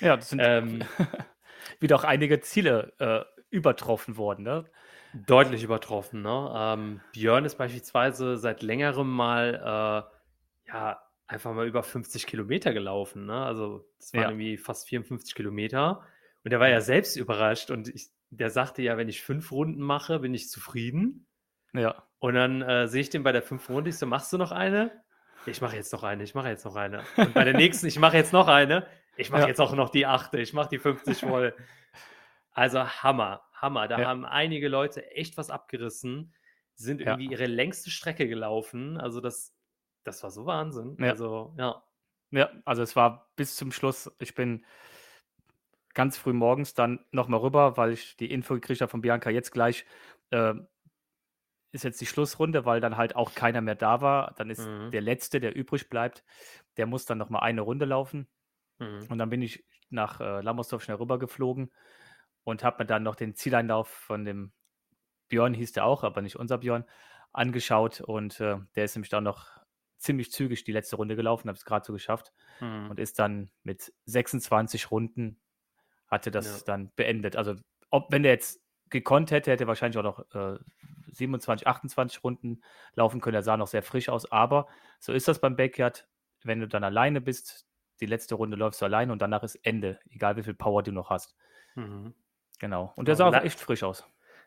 Ja, 0.00 0.16
das 0.16 0.28
sind 0.28 0.40
ähm, 0.42 0.84
wieder 1.80 1.96
auch 1.96 2.04
einige 2.04 2.40
Ziele 2.40 2.92
äh, 2.98 3.24
übertroffen 3.50 4.16
worden. 4.16 4.44
Ne? 4.44 4.64
deutlich 5.26 5.62
übertroffen. 5.62 6.22
Ne? 6.22 6.52
Ähm, 6.56 7.00
Björn 7.12 7.44
ist 7.44 7.56
beispielsweise 7.56 8.36
seit 8.36 8.62
längerem 8.62 9.08
mal 9.10 9.54
äh, 10.66 10.70
ja, 10.72 11.00
einfach 11.26 11.54
mal 11.54 11.66
über 11.66 11.82
50 11.82 12.26
Kilometer 12.26 12.72
gelaufen. 12.72 13.26
Ne? 13.26 13.44
Also, 13.44 13.86
das 13.98 14.12
waren 14.12 14.22
Ja. 14.22 14.28
irgendwie 14.30 14.56
fast 14.56 14.88
54 14.88 15.34
Kilometer. 15.34 16.02
Und 16.44 16.52
er 16.52 16.60
war 16.60 16.68
ja 16.68 16.80
selbst 16.80 17.16
überrascht. 17.16 17.70
Und 17.70 17.88
ich, 17.88 18.08
der 18.36 18.50
sagte 18.50 18.82
ja, 18.82 18.96
wenn 18.96 19.08
ich 19.08 19.22
fünf 19.22 19.50
Runden 19.52 19.80
mache, 19.82 20.18
bin 20.20 20.34
ich 20.34 20.48
zufrieden. 20.48 21.26
Ja, 21.72 22.04
Und 22.20 22.34
dann 22.34 22.62
äh, 22.62 22.86
sehe 22.88 23.00
ich 23.00 23.10
den 23.10 23.22
bei 23.24 23.32
der 23.32 23.42
fünften 23.42 23.72
Runde, 23.74 23.90
ich 23.90 23.98
so, 23.98 24.06
machst 24.06 24.32
du 24.32 24.38
noch 24.38 24.52
eine? 24.52 25.02
Ich 25.46 25.60
mache 25.60 25.76
jetzt 25.76 25.92
noch 25.92 26.04
eine, 26.04 26.22
ich 26.22 26.34
mache 26.34 26.48
jetzt 26.48 26.64
noch 26.64 26.76
eine. 26.76 27.02
Und 27.16 27.34
bei 27.34 27.44
der 27.44 27.54
nächsten, 27.54 27.86
ich 27.86 27.98
mache 27.98 28.16
jetzt 28.16 28.32
noch 28.32 28.48
eine. 28.48 28.86
Ich 29.16 29.30
mache 29.30 29.42
Ja. 29.42 29.48
jetzt 29.48 29.60
auch 29.60 29.74
noch 29.74 29.90
die 29.90 30.06
achte, 30.06 30.38
ich 30.40 30.52
mache 30.52 30.68
die 30.70 30.78
50 30.78 31.18
voll. 31.20 31.54
Also 32.52 32.86
Hammer, 32.86 33.42
Hammer. 33.54 33.88
Da 33.88 33.98
Ja. 34.00 34.06
haben 34.08 34.24
einige 34.24 34.68
Leute 34.68 35.10
echt 35.10 35.36
was 35.36 35.50
abgerissen, 35.50 36.32
sind 36.74 37.00
Ja. 37.00 37.08
irgendwie 37.12 37.30
ihre 37.32 37.46
längste 37.46 37.90
Strecke 37.90 38.28
gelaufen. 38.28 38.96
Also 38.98 39.20
das, 39.20 39.54
das 40.04 40.22
war 40.22 40.30
so 40.30 40.46
Wahnsinn. 40.46 40.96
Ja. 41.00 41.10
Also 41.10 41.54
ja. 41.58 41.82
Ja, 42.30 42.50
also 42.64 42.82
es 42.82 42.96
war 42.96 43.30
bis 43.36 43.54
zum 43.56 43.70
Schluss, 43.70 44.10
ich 44.18 44.34
bin 44.34 44.64
ganz 45.94 46.16
früh 46.18 46.32
morgens 46.32 46.74
dann 46.74 47.04
nochmal 47.12 47.40
rüber, 47.40 47.76
weil 47.76 47.92
ich 47.92 48.16
die 48.16 48.30
Info 48.30 48.54
gekriegt 48.54 48.80
habe 48.80 48.90
von 48.90 49.00
Bianca, 49.02 49.30
jetzt 49.30 49.52
gleich 49.52 49.86
äh, 50.30 50.54
ist 51.72 51.82
jetzt 51.84 52.00
die 52.00 52.06
Schlussrunde, 52.06 52.64
weil 52.64 52.80
dann 52.80 52.96
halt 52.96 53.16
auch 53.16 53.34
keiner 53.34 53.60
mehr 53.60 53.74
da 53.74 54.00
war. 54.00 54.32
Dann 54.36 54.50
ist 54.50 54.68
Mhm. 54.68 54.90
der 54.92 55.00
Letzte, 55.00 55.40
der 55.40 55.56
übrig 55.56 55.88
bleibt, 55.90 56.24
der 56.76 56.86
muss 56.86 57.04
dann 57.04 57.18
nochmal 57.18 57.42
eine 57.42 57.62
Runde 57.62 57.84
laufen. 57.84 58.28
Mhm. 58.78 59.10
Und 59.10 59.18
dann 59.18 59.30
bin 59.30 59.42
ich 59.42 59.64
nach 59.90 60.20
äh, 60.20 60.40
Lammersdorf 60.40 60.82
schnell 60.84 60.96
rübergeflogen 60.98 61.72
und 62.44 62.64
habe 62.64 62.82
mir 62.84 62.86
dann 62.86 63.02
noch 63.02 63.16
den 63.16 63.34
Zieleinlauf 63.34 63.88
von 63.88 64.24
dem 64.24 64.52
Björn, 65.28 65.54
hieß 65.54 65.72
der 65.72 65.86
auch, 65.86 66.04
aber 66.04 66.22
nicht 66.22 66.36
unser 66.36 66.58
Björn, 66.58 66.84
angeschaut. 67.32 68.00
Und 68.00 68.40
äh, 68.40 68.58
der 68.76 68.84
ist 68.84 68.96
nämlich 68.96 69.10
dann 69.10 69.24
noch 69.24 69.48
ziemlich 69.98 70.32
zügig 70.32 70.64
die 70.64 70.72
letzte 70.72 70.96
Runde 70.96 71.16
gelaufen, 71.16 71.48
habe 71.48 71.58
es 71.58 71.64
gerade 71.64 71.86
so 71.86 71.92
geschafft 71.92 72.32
Mhm. 72.60 72.90
und 72.90 73.00
ist 73.00 73.18
dann 73.18 73.50
mit 73.62 73.92
26 74.06 74.90
Runden 74.90 75.40
hatte 76.14 76.30
das 76.30 76.46
Ja. 76.60 76.64
dann 76.66 76.90
beendet. 76.96 77.36
Also 77.36 77.54
ob, 77.90 78.10
wenn 78.10 78.22
der 78.22 78.32
jetzt 78.32 78.60
gekonnt 78.90 79.30
hätte, 79.30 79.50
hätte 79.50 79.64
er 79.64 79.68
wahrscheinlich 79.68 79.98
auch 79.98 80.02
noch 80.02 80.34
äh, 80.34 80.58
27, 81.12 81.66
28 81.66 82.24
Runden 82.24 82.62
laufen 82.94 83.20
können. 83.20 83.34
Er 83.36 83.42
sah 83.42 83.56
noch 83.56 83.66
sehr 83.66 83.82
frisch 83.82 84.08
aus, 84.08 84.30
aber 84.30 84.66
so 85.00 85.12
ist 85.12 85.28
das 85.28 85.40
beim 85.40 85.56
Backyard. 85.56 86.08
Wenn 86.42 86.60
du 86.60 86.68
dann 86.68 86.84
alleine 86.84 87.20
bist, 87.20 87.66
die 88.00 88.06
letzte 88.06 88.34
Runde 88.34 88.56
läufst 88.56 88.80
du 88.80 88.84
alleine 88.86 89.12
und 89.12 89.22
danach 89.22 89.42
ist 89.42 89.54
Ende, 89.56 89.98
egal 90.10 90.36
wie 90.36 90.42
viel 90.42 90.54
Power 90.54 90.82
du 90.82 90.92
noch 90.92 91.10
hast. 91.10 91.36
Mhm. 91.74 92.14
Genau. 92.58 92.92
Und 92.96 93.08
der 93.08 93.16
Genau, 93.16 93.30
sah 93.30 93.38
auch 93.38 93.44
echt 93.44 93.60
frisch 93.60 93.82
aus. 93.82 94.04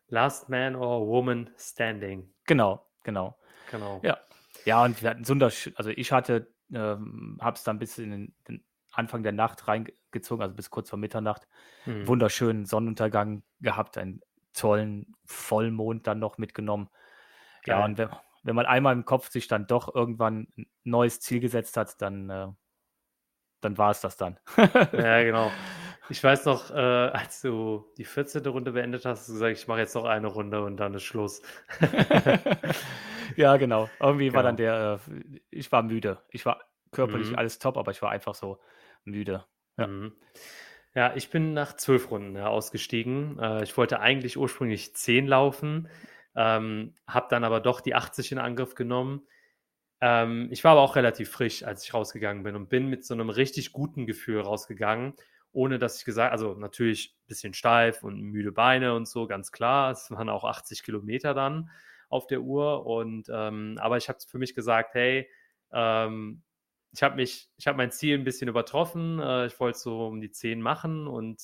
Last 0.09 0.50
Man 0.50 0.75
or 0.75 1.07
Woman 1.07 1.50
Standing. 1.57 2.33
Genau, 2.45 2.86
genau. 3.03 3.38
Genau. 3.71 4.00
Ja. 4.03 4.17
Ja, 4.65 4.83
und 4.83 5.01
wir 5.01 5.09
hatten 5.09 5.24
Sundersch 5.24 5.71
also 5.75 5.89
ich 5.91 6.12
hatte, 6.12 6.51
ähm, 6.74 7.38
habe 7.41 7.55
es 7.57 7.63
dann 7.63 7.79
bis 7.79 7.97
in 7.97 8.33
den 8.47 8.63
Anfang 8.97 9.23
der 9.23 9.31
Nacht 9.31 9.67
reingezogen, 9.67 10.41
also 10.41 10.55
bis 10.55 10.69
kurz 10.69 10.89
vor 10.89 10.99
Mitternacht. 10.99 11.47
Mhm. 11.85 12.07
wunderschönen 12.07 12.65
Sonnenuntergang 12.65 13.43
gehabt, 13.61 13.97
einen 13.97 14.21
tollen 14.53 15.15
Vollmond 15.25 16.07
dann 16.07 16.19
noch 16.19 16.37
mitgenommen. 16.37 16.89
Ja, 17.65 17.75
Geil. 17.79 17.85
und 17.85 17.97
wenn, 17.97 18.09
wenn 18.43 18.55
man 18.55 18.65
einmal 18.65 18.93
im 18.93 19.05
Kopf 19.05 19.29
sich 19.29 19.47
dann 19.47 19.67
doch 19.67 19.93
irgendwann 19.93 20.47
ein 20.57 20.65
neues 20.83 21.19
Ziel 21.19 21.39
gesetzt 21.39 21.77
hat, 21.77 22.01
dann, 22.01 22.29
äh, 22.29 22.47
dann 23.61 23.77
war 23.77 23.91
es 23.91 24.01
das 24.01 24.17
dann. 24.17 24.39
Ja, 24.93 25.23
genau. 25.23 25.51
Ich 26.09 26.23
weiß 26.23 26.45
noch, 26.45 26.71
äh, 26.71 26.75
als 26.79 27.41
du 27.41 27.85
die 27.97 28.05
14. 28.05 28.45
Runde 28.47 28.71
beendet 28.71 29.03
hast, 29.03 29.19
hast 29.19 29.27
du 29.27 29.33
gesagt, 29.33 29.57
ich 29.57 29.67
mache 29.67 29.79
jetzt 29.79 29.93
noch 29.93 30.05
eine 30.05 30.27
Runde 30.27 30.63
und 30.63 30.77
dann 30.77 30.93
ist 30.93 31.03
Schluss. 31.03 31.41
ja, 33.35 33.57
genau. 33.57 33.89
Irgendwie 33.99 34.33
war 34.33 34.43
dann 34.43 34.55
Genau. 34.55 34.71
der, 34.71 34.99
äh, 35.09 35.39
ich 35.49 35.71
war 35.71 35.83
müde. 35.83 36.21
Ich 36.29 36.45
war 36.45 36.61
körperlich 36.91 37.31
Mhm. 37.31 37.35
alles 37.35 37.59
top, 37.59 37.77
aber 37.77 37.91
ich 37.91 38.01
war 38.01 38.11
einfach 38.11 38.35
so 38.35 38.59
müde. 39.07 39.45
Ja. 39.77 39.87
Mhm. 39.87 40.13
Ja, 40.95 41.15
ich 41.15 41.29
bin 41.29 41.53
nach 41.53 41.75
12 41.77 42.11
Runden, 42.11 42.35
ja, 42.35 42.47
ausgestiegen. 42.47 43.39
Äh, 43.39 43.63
ich 43.63 43.77
wollte 43.77 43.99
eigentlich 44.01 44.37
ursprünglich 44.37 44.95
10 44.95 45.27
laufen, 45.27 45.89
ähm, 46.35 46.95
habe 47.07 47.27
dann 47.29 47.43
aber 47.43 47.59
doch 47.61 47.81
die 47.81 47.95
80 47.95 48.31
in 48.31 48.39
Angriff 48.39 48.75
genommen. 48.75 49.27
Ähm, 50.01 50.49
ich 50.51 50.63
war 50.63 50.73
aber 50.73 50.81
auch 50.81 50.95
relativ 50.97 51.31
frisch, 51.31 51.63
als 51.63 51.83
ich 51.85 51.93
rausgegangen 51.93 52.43
bin 52.43 52.55
und 52.55 52.69
bin 52.69 52.87
mit 52.89 53.05
so 53.05 53.15
'nem 53.15 53.29
richtig 53.31 53.71
guten 53.73 54.07
Gefühl 54.07 54.41
rausgegangen, 54.41 55.15
ohne 55.53 55.79
dass 55.79 55.99
ich 55.99 56.05
gesagt 56.05 56.31
also, 56.33 56.55
natürlich 56.55 57.17
bisschen 57.27 57.53
steif 57.55 58.03
und 58.03 58.21
müde 58.21 58.51
Beine 58.53 58.95
und 58.95 59.07
so, 59.07 59.27
ganz 59.27 59.51
klar. 59.53 59.91
Es 59.91 60.11
waren 60.11 60.29
auch 60.29 60.45
80 60.45 60.83
Kilometer 60.83 61.33
dann 61.35 61.69
auf 62.09 62.27
der 62.27 62.41
Uhr 62.41 62.85
und, 62.87 63.27
ähm 63.33 63.77
aber 63.81 63.97
ich 63.97 64.09
habe 64.09 64.19
für 64.27 64.39
mich 64.39 64.55
gesagt: 64.55 64.93
„Hey, 64.95 65.29
ähm, 65.73 66.43
ich 66.94 67.03
habe 67.03 67.15
mich 67.15 67.50
ich 67.58 67.67
habe 67.67 67.77
mein 67.77 67.91
Ziel 67.91 68.17
'n 68.17 68.24
bisschen 68.24 68.48
übertroffen. 68.50 69.20
Äh, 69.20 69.48
ich 69.48 69.60
wollte 69.60 69.79
so 69.79 70.08
um 70.08 70.22
die 70.22 70.32
10 70.32 70.62
machen 70.62 71.08
und 71.08 71.41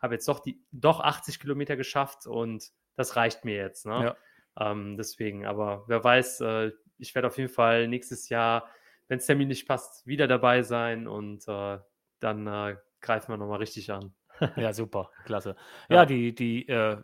habe 0.00 0.14
jetzt 0.14 0.28
doch 0.28 0.40
die 0.40 0.64
doch 0.72 1.00
80 1.00 1.40
Kilometer 1.40 1.76
geschafft 1.76 2.26
und 2.26 2.70
das 2.96 3.16
reicht 3.16 3.44
mir 3.44 3.56
jetzt“, 3.56 3.86
ne? 3.86 4.08
Ja. 4.08 4.16
Ähm, 4.58 4.96
deswegen, 4.96 5.46
aber 5.46 5.84
wer 5.88 6.02
weiß, 6.04 6.40
äh, 6.42 6.72
ich 6.98 7.14
werde 7.14 7.28
auf 7.28 7.38
jeden 7.38 7.50
Fall 7.52 7.88
nächstes 7.88 8.28
Jahr, 8.30 8.70
wenn's 9.08 9.26
terminlich 9.26 9.66
passt, 9.66 10.06
wieder 10.06 10.26
dabei 10.28 10.62
sein 10.62 11.06
und, 11.08 11.46
äh, 11.48 11.78
dann, 12.20 12.46
äh, 12.46 12.76
greifen 13.02 13.32
wir 13.32 13.36
noch 13.38 13.48
mal 13.48 13.56
richtig 13.58 13.92
an. 13.92 14.14
Ja, 14.58 14.72
super, 14.72 15.12
klasse. 15.24 15.54
Ja, 15.90 16.06
Ja. 16.06 16.06
die 16.06 16.34
die, 16.34 16.66
äh 16.68 17.02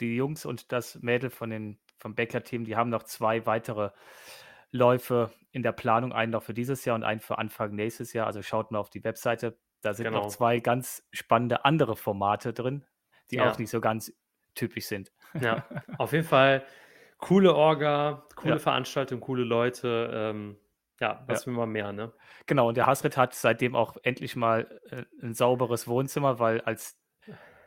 die 0.00 0.14
Jungs 0.16 0.44
und 0.44 0.72
das 0.72 0.96
Mädel 1.02 1.30
von 1.30 1.50
den 1.50 1.78
vom 1.98 2.14
Bäcker-Team, 2.14 2.64
die 2.64 2.76
haben 2.76 2.90
noch 2.90 3.04
2 3.04 3.46
weitere 3.46 3.90
Läufe 4.76 5.32
in 5.52 5.62
der 5.64 5.72
Planung, 5.72 6.12
einen 6.12 6.32
noch 6.32 6.42
für 6.44 6.54
dieses 6.54 6.84
Jahr 6.84 6.96
und 6.96 7.04
einen 7.04 7.20
für 7.20 7.38
Anfang 7.38 7.74
nächstes 7.74 8.12
Jahr. 8.14 8.26
Also, 8.28 8.42
schaut 8.42 8.70
mal 8.72 8.78
auf 8.78 8.90
die 8.90 9.04
Webseite. 9.04 9.58
Da 9.82 9.94
sind 9.94 10.12
noch 10.12 10.26
Genau. 10.26 10.26
2 10.26 10.60
ganz 10.60 11.06
spannende 11.12 11.64
andere 11.64 11.96
Formate 11.96 12.52
drin, 12.54 12.86
die 13.30 13.40
auch 13.40 13.56
Ja. 13.56 13.58
nicht 13.58 13.70
so 13.70 13.80
ganz 13.80 14.12
typisch 14.54 14.86
sind. 14.86 15.12
Ja, 15.38 15.66
auf 15.96 16.12
jeden 16.12 16.24
Fall 16.24 16.64
coole 17.18 17.54
Orga, 17.54 18.26
coole 18.36 18.58
Ja. 18.58 18.60
Veranstaltung, 18.60 19.20
coole 19.20 19.44
Leute. 19.44 20.10
Ähm, 20.12 20.58
ja, 21.00 21.24
was 21.26 21.46
Ja. 21.46 21.46
will 21.46 21.54
man 21.54 21.70
mehr, 21.70 21.92
ne? 21.92 22.12
Genau, 22.46 22.68
und 22.68 22.76
der 22.76 22.86
Hasrit 22.86 23.16
hat 23.16 23.34
seitdem 23.34 23.74
auch 23.74 23.96
endlich 24.02 24.36
mal, 24.36 24.80
äh, 24.90 25.04
'n 25.20 25.34
sauberes 25.34 25.88
Wohnzimmer, 25.88 26.38
weil 26.38 26.60
als 26.60 27.00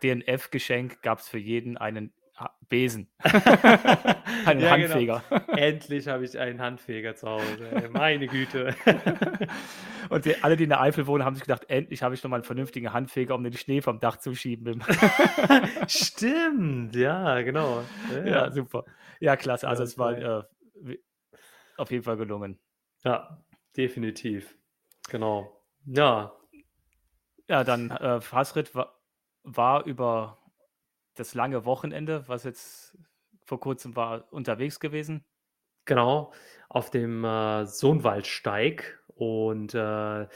DNF-Geschenk 0.03 1.01
gab's 1.01 1.27
für 1.29 1.37
jeden 1.37 1.77
einen 1.77 2.13
Besen. 2.69 3.07
Einen 4.45 4.61
Ja, 4.61 4.75
genau. 4.77 4.93
Handfeger. 4.95 5.23
Endlich 5.55 6.07
habe 6.07 6.23
ich 6.23 6.37
einen 6.37 6.61
Handfeger 6.61 7.15
zu 7.15 7.27
Hause, 7.27 7.67
ey, 7.67 7.89
meine 7.89 8.27
Güte. 8.27 8.75
Und 10.09 10.25
die 10.25 10.41
alle, 10.43 10.55
die 10.55 10.63
in 10.63 10.69
der 10.69 10.81
Eifel 10.81 11.07
wohnen, 11.07 11.25
haben 11.25 11.35
sich 11.35 11.43
gedacht: 11.43 11.69
„Endlich 11.69 12.01
habe 12.03 12.13
ich 12.15 12.23
noch 12.23 12.29
mal 12.29 12.39
'n 12.39 12.43
vernünftigen 12.43 12.93
Handfeger, 12.93 13.35
um 13.35 13.43
den 13.43 13.53
Schnee 13.53 13.81
vom 13.81 13.99
Dach 13.99 14.17
zu 14.17 14.33
schieben.“ 14.35 14.83
Stimmt, 15.87 16.95
ja, 16.95 17.41
genau. 17.41 17.83
Ja, 18.09 18.25
Ja, 18.25 18.51
super. 18.51 18.85
Ja, 19.19 19.35
klasse. 19.35 19.67
Also, 19.67 19.83
es 19.83 19.97
war, 19.97 20.17
äh, 20.17 20.43
auf 21.77 21.91
jeden 21.91 22.03
Fall 22.03 22.17
gelungen. 22.17 22.59
Ja, 23.03 23.43
definitiv. 23.75 24.55
Genau. 25.09 25.63
Ja. 25.85 26.33
Ja, 27.47 27.63
dann, 27.63 27.89
äh, 27.91 28.19
Hasrit 28.31 28.75
wa 28.75 28.93
war 29.43 29.85
über 29.85 30.37
das 31.19 31.33
lange 31.35 31.65
Wochenende, 31.65 32.27
was 32.27 32.43
jetzt 32.45 32.97
vor 33.45 33.59
Kurzem 33.59 33.95
war, 33.95 34.31
unterwegs 34.33 34.79
gewesen. 34.79 35.23
Genau, 35.87 36.33
auf 36.69 36.91
dem, 36.91 37.23
äh, 37.23 37.65
Sohnwaldsteig 37.65 38.99
und, 39.15 39.73
äh, 39.73 40.27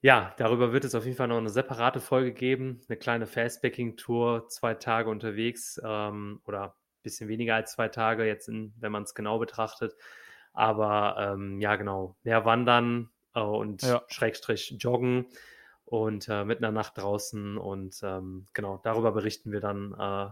ja, 0.00 0.34
darüber 0.38 0.72
wird 0.72 0.84
es 0.84 0.94
auf 0.94 1.04
jeden 1.04 1.16
Fall 1.16 1.28
noch 1.28 1.40
'ne 1.40 1.50
separate 1.50 2.00
Folge 2.00 2.32
geben, 2.32 2.80
'ne 2.88 2.96
kleine 2.96 3.26
Fastpacking-Tour, 3.26 4.48
2 4.48 4.74
Tage 4.74 5.10
unterwegs, 5.10 5.80
ähm, 5.84 6.40
oder 6.46 6.76
bisschen 7.02 7.28
weniger 7.28 7.54
als 7.54 7.72
2 7.72 7.88
Tage 7.88 8.24
jetzt 8.26 8.48
in 8.48 8.74
wenn 8.78 8.92
man's 8.92 9.14
genau 9.14 9.38
betrachtet. 9.38 9.94
Aber, 10.52 11.16
ähm, 11.34 11.60
ja, 11.60 11.76
genau, 11.76 12.16
mehr 12.22 12.44
wandern, 12.44 13.10
äh, 13.34 13.40
und 13.40 13.82
Ja. 13.82 14.08
Schrägstrich 14.08 14.74
joggen 14.78 15.26
und, 15.88 16.28
äh, 16.28 16.44
mit 16.44 16.60
'ner 16.60 16.72
Nacht 16.72 16.98
draußen 16.98 17.58
und, 17.58 18.00
ähm, 18.02 18.46
genau, 18.54 18.78
darüber 18.84 19.12
berichten 19.12 19.52
wir 19.52 19.60
dann, 19.60 19.94
äh, 19.98 20.30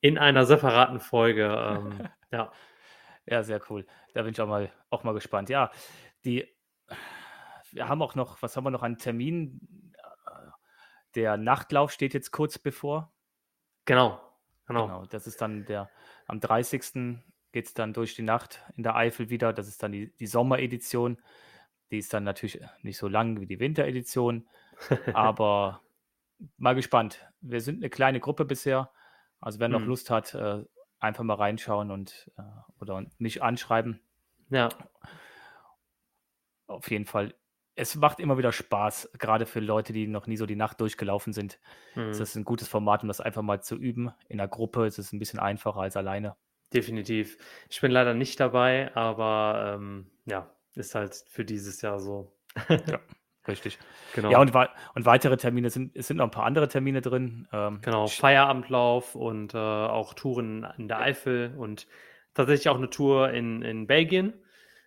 in 0.00 0.18
einer 0.18 0.46
separaten 0.46 1.00
Folge, 1.00 1.44
ähm, 1.46 2.08
ja. 2.32 2.52
Ja, 3.26 3.42
sehr 3.44 3.60
cool. 3.70 3.86
Da 4.14 4.22
bin 4.22 4.32
ich 4.32 4.40
auch 4.40 4.48
mal 4.48 4.70
auch 4.90 5.04
mal 5.04 5.14
gespannt. 5.14 5.48
Ja, 5.50 5.70
die 6.24 6.46
wir 7.72 7.88
haben 7.88 8.02
auch 8.02 8.14
noch 8.14 8.42
was 8.42 8.56
haben 8.56 8.64
wir 8.64 8.70
noch 8.70 8.82
an 8.82 8.98
Terminen? 8.98 9.94
Der 11.14 11.36
Nachtlauf 11.36 11.92
steht 11.92 12.14
jetzt 12.14 12.32
kurz 12.32 12.58
bevor. 12.58 13.12
Genau, 13.86 14.20
genau. 14.66 14.86
Genau, 14.86 15.06
das 15.06 15.26
ist 15.26 15.40
dann 15.42 15.64
der 15.66 15.90
am 16.26 16.40
30. 16.40 17.24
geht's 17.52 17.74
dann 17.74 17.92
durch 17.94 18.14
die 18.16 18.22
Nacht 18.22 18.60
in 18.76 18.82
der 18.82 18.96
Eifel 18.96 19.30
wieder. 19.30 19.52
Das 19.52 19.68
ist 19.68 19.82
dann 19.82 19.92
die 19.92 20.14
die 20.16 20.26
Sommeredition. 20.26 21.18
Die 21.90 21.98
ist 21.98 22.12
dann 22.14 22.24
natürlich 22.24 22.60
nicht 22.82 22.98
so 22.98 23.08
lang 23.08 23.40
wie 23.40 23.46
die 23.46 23.60
Winteredition, 23.60 24.48
aber 25.12 25.82
mal 26.58 26.74
gespannt. 26.74 27.28
Wir 27.40 27.60
sind 27.62 27.80
'ne 27.80 27.90
kleine 27.90 28.20
Gruppe 28.20 28.44
bisher. 28.46 28.92
Also, 29.40 29.60
wer 29.60 29.68
noch 29.68 29.86
Mhm. 29.86 29.86
Lust 29.86 30.10
hat, 30.10 30.34
äh, 30.34 30.64
einfach 31.00 31.24
mal 31.24 31.34
reinschauen 31.36 31.90
und, 31.92 32.32
äh 32.38 32.42
oder 32.80 33.06
mich 33.18 33.42
anschreiben. 33.42 34.00
Ja. 34.50 34.88
Auf 36.68 36.90
jeden 36.90 37.04
Fall. 37.06 37.34
Es 37.76 37.94
macht 37.96 38.20
immer 38.20 38.38
wieder 38.38 38.52
Spaß, 38.52 39.10
grade 39.18 39.46
für 39.46 39.60
Leute, 39.60 39.92
die 39.92 40.06
noch 40.06 40.26
nie 40.26 40.36
so 40.36 40.46
die 40.46 40.56
Nacht 40.56 40.80
durchgelaufen 40.80 41.32
sind. 41.32 41.60
Ist 42.10 42.20
Mhm. 42.20 42.20
das 42.20 42.36
'n 42.36 42.44
gutes 42.44 42.68
Format, 42.68 43.02
um 43.02 43.08
das 43.08 43.20
einfach 43.20 43.42
mal 43.42 43.62
zu 43.62 43.76
üben. 43.76 44.12
In 44.28 44.36
'ner 44.38 44.48
Gruppe 44.48 44.86
ist 44.86 44.98
es 44.98 45.12
'n 45.12 45.18
bisschen 45.18 45.40
einfacher 45.40 45.80
als 45.80 45.96
alleine. 45.96 46.36
Definitiv. 46.72 47.36
Ich 47.70 47.80
bin 47.80 47.90
leider 47.92 48.14
nicht 48.14 48.40
dabei, 48.40 48.94
aber, 48.96 49.74
ähm, 49.76 50.10
ja, 50.24 50.56
ist 50.74 50.94
halt 50.94 51.14
für 51.28 51.44
dieses 51.44 51.82
Jahr 51.82 52.00
so. 52.00 52.36
Ja, 52.86 53.00
richtig. 53.48 53.80
Genau. 54.12 54.38
Ja, 54.38 54.40
und 54.40 54.54
und 54.54 55.04
weitere 55.06 55.36
Termine 55.36 55.70
sind 55.70 55.94
es 55.96 56.06
sind 56.08 56.18
noch 56.18 56.24
'n 56.26 56.30
paar 56.30 56.44
andere 56.46 56.68
Termine 56.68 57.00
drin. 57.00 57.48
Ähm, 57.52 57.84
Genau, 57.84 58.08
Feierabendlauf 58.08 59.14
und, 59.14 59.52
äh, 59.54 59.58
auch 59.58 60.14
Touren 60.14 60.66
in 60.78 60.88
der 60.88 61.00
Eifel 61.00 61.54
und 61.56 61.86
tatsächlich 62.32 62.68
auch 62.70 62.78
'ne 62.78 62.88
Tour 62.88 63.30
in 63.30 63.60
in 63.62 63.86
Belgien 63.86 64.42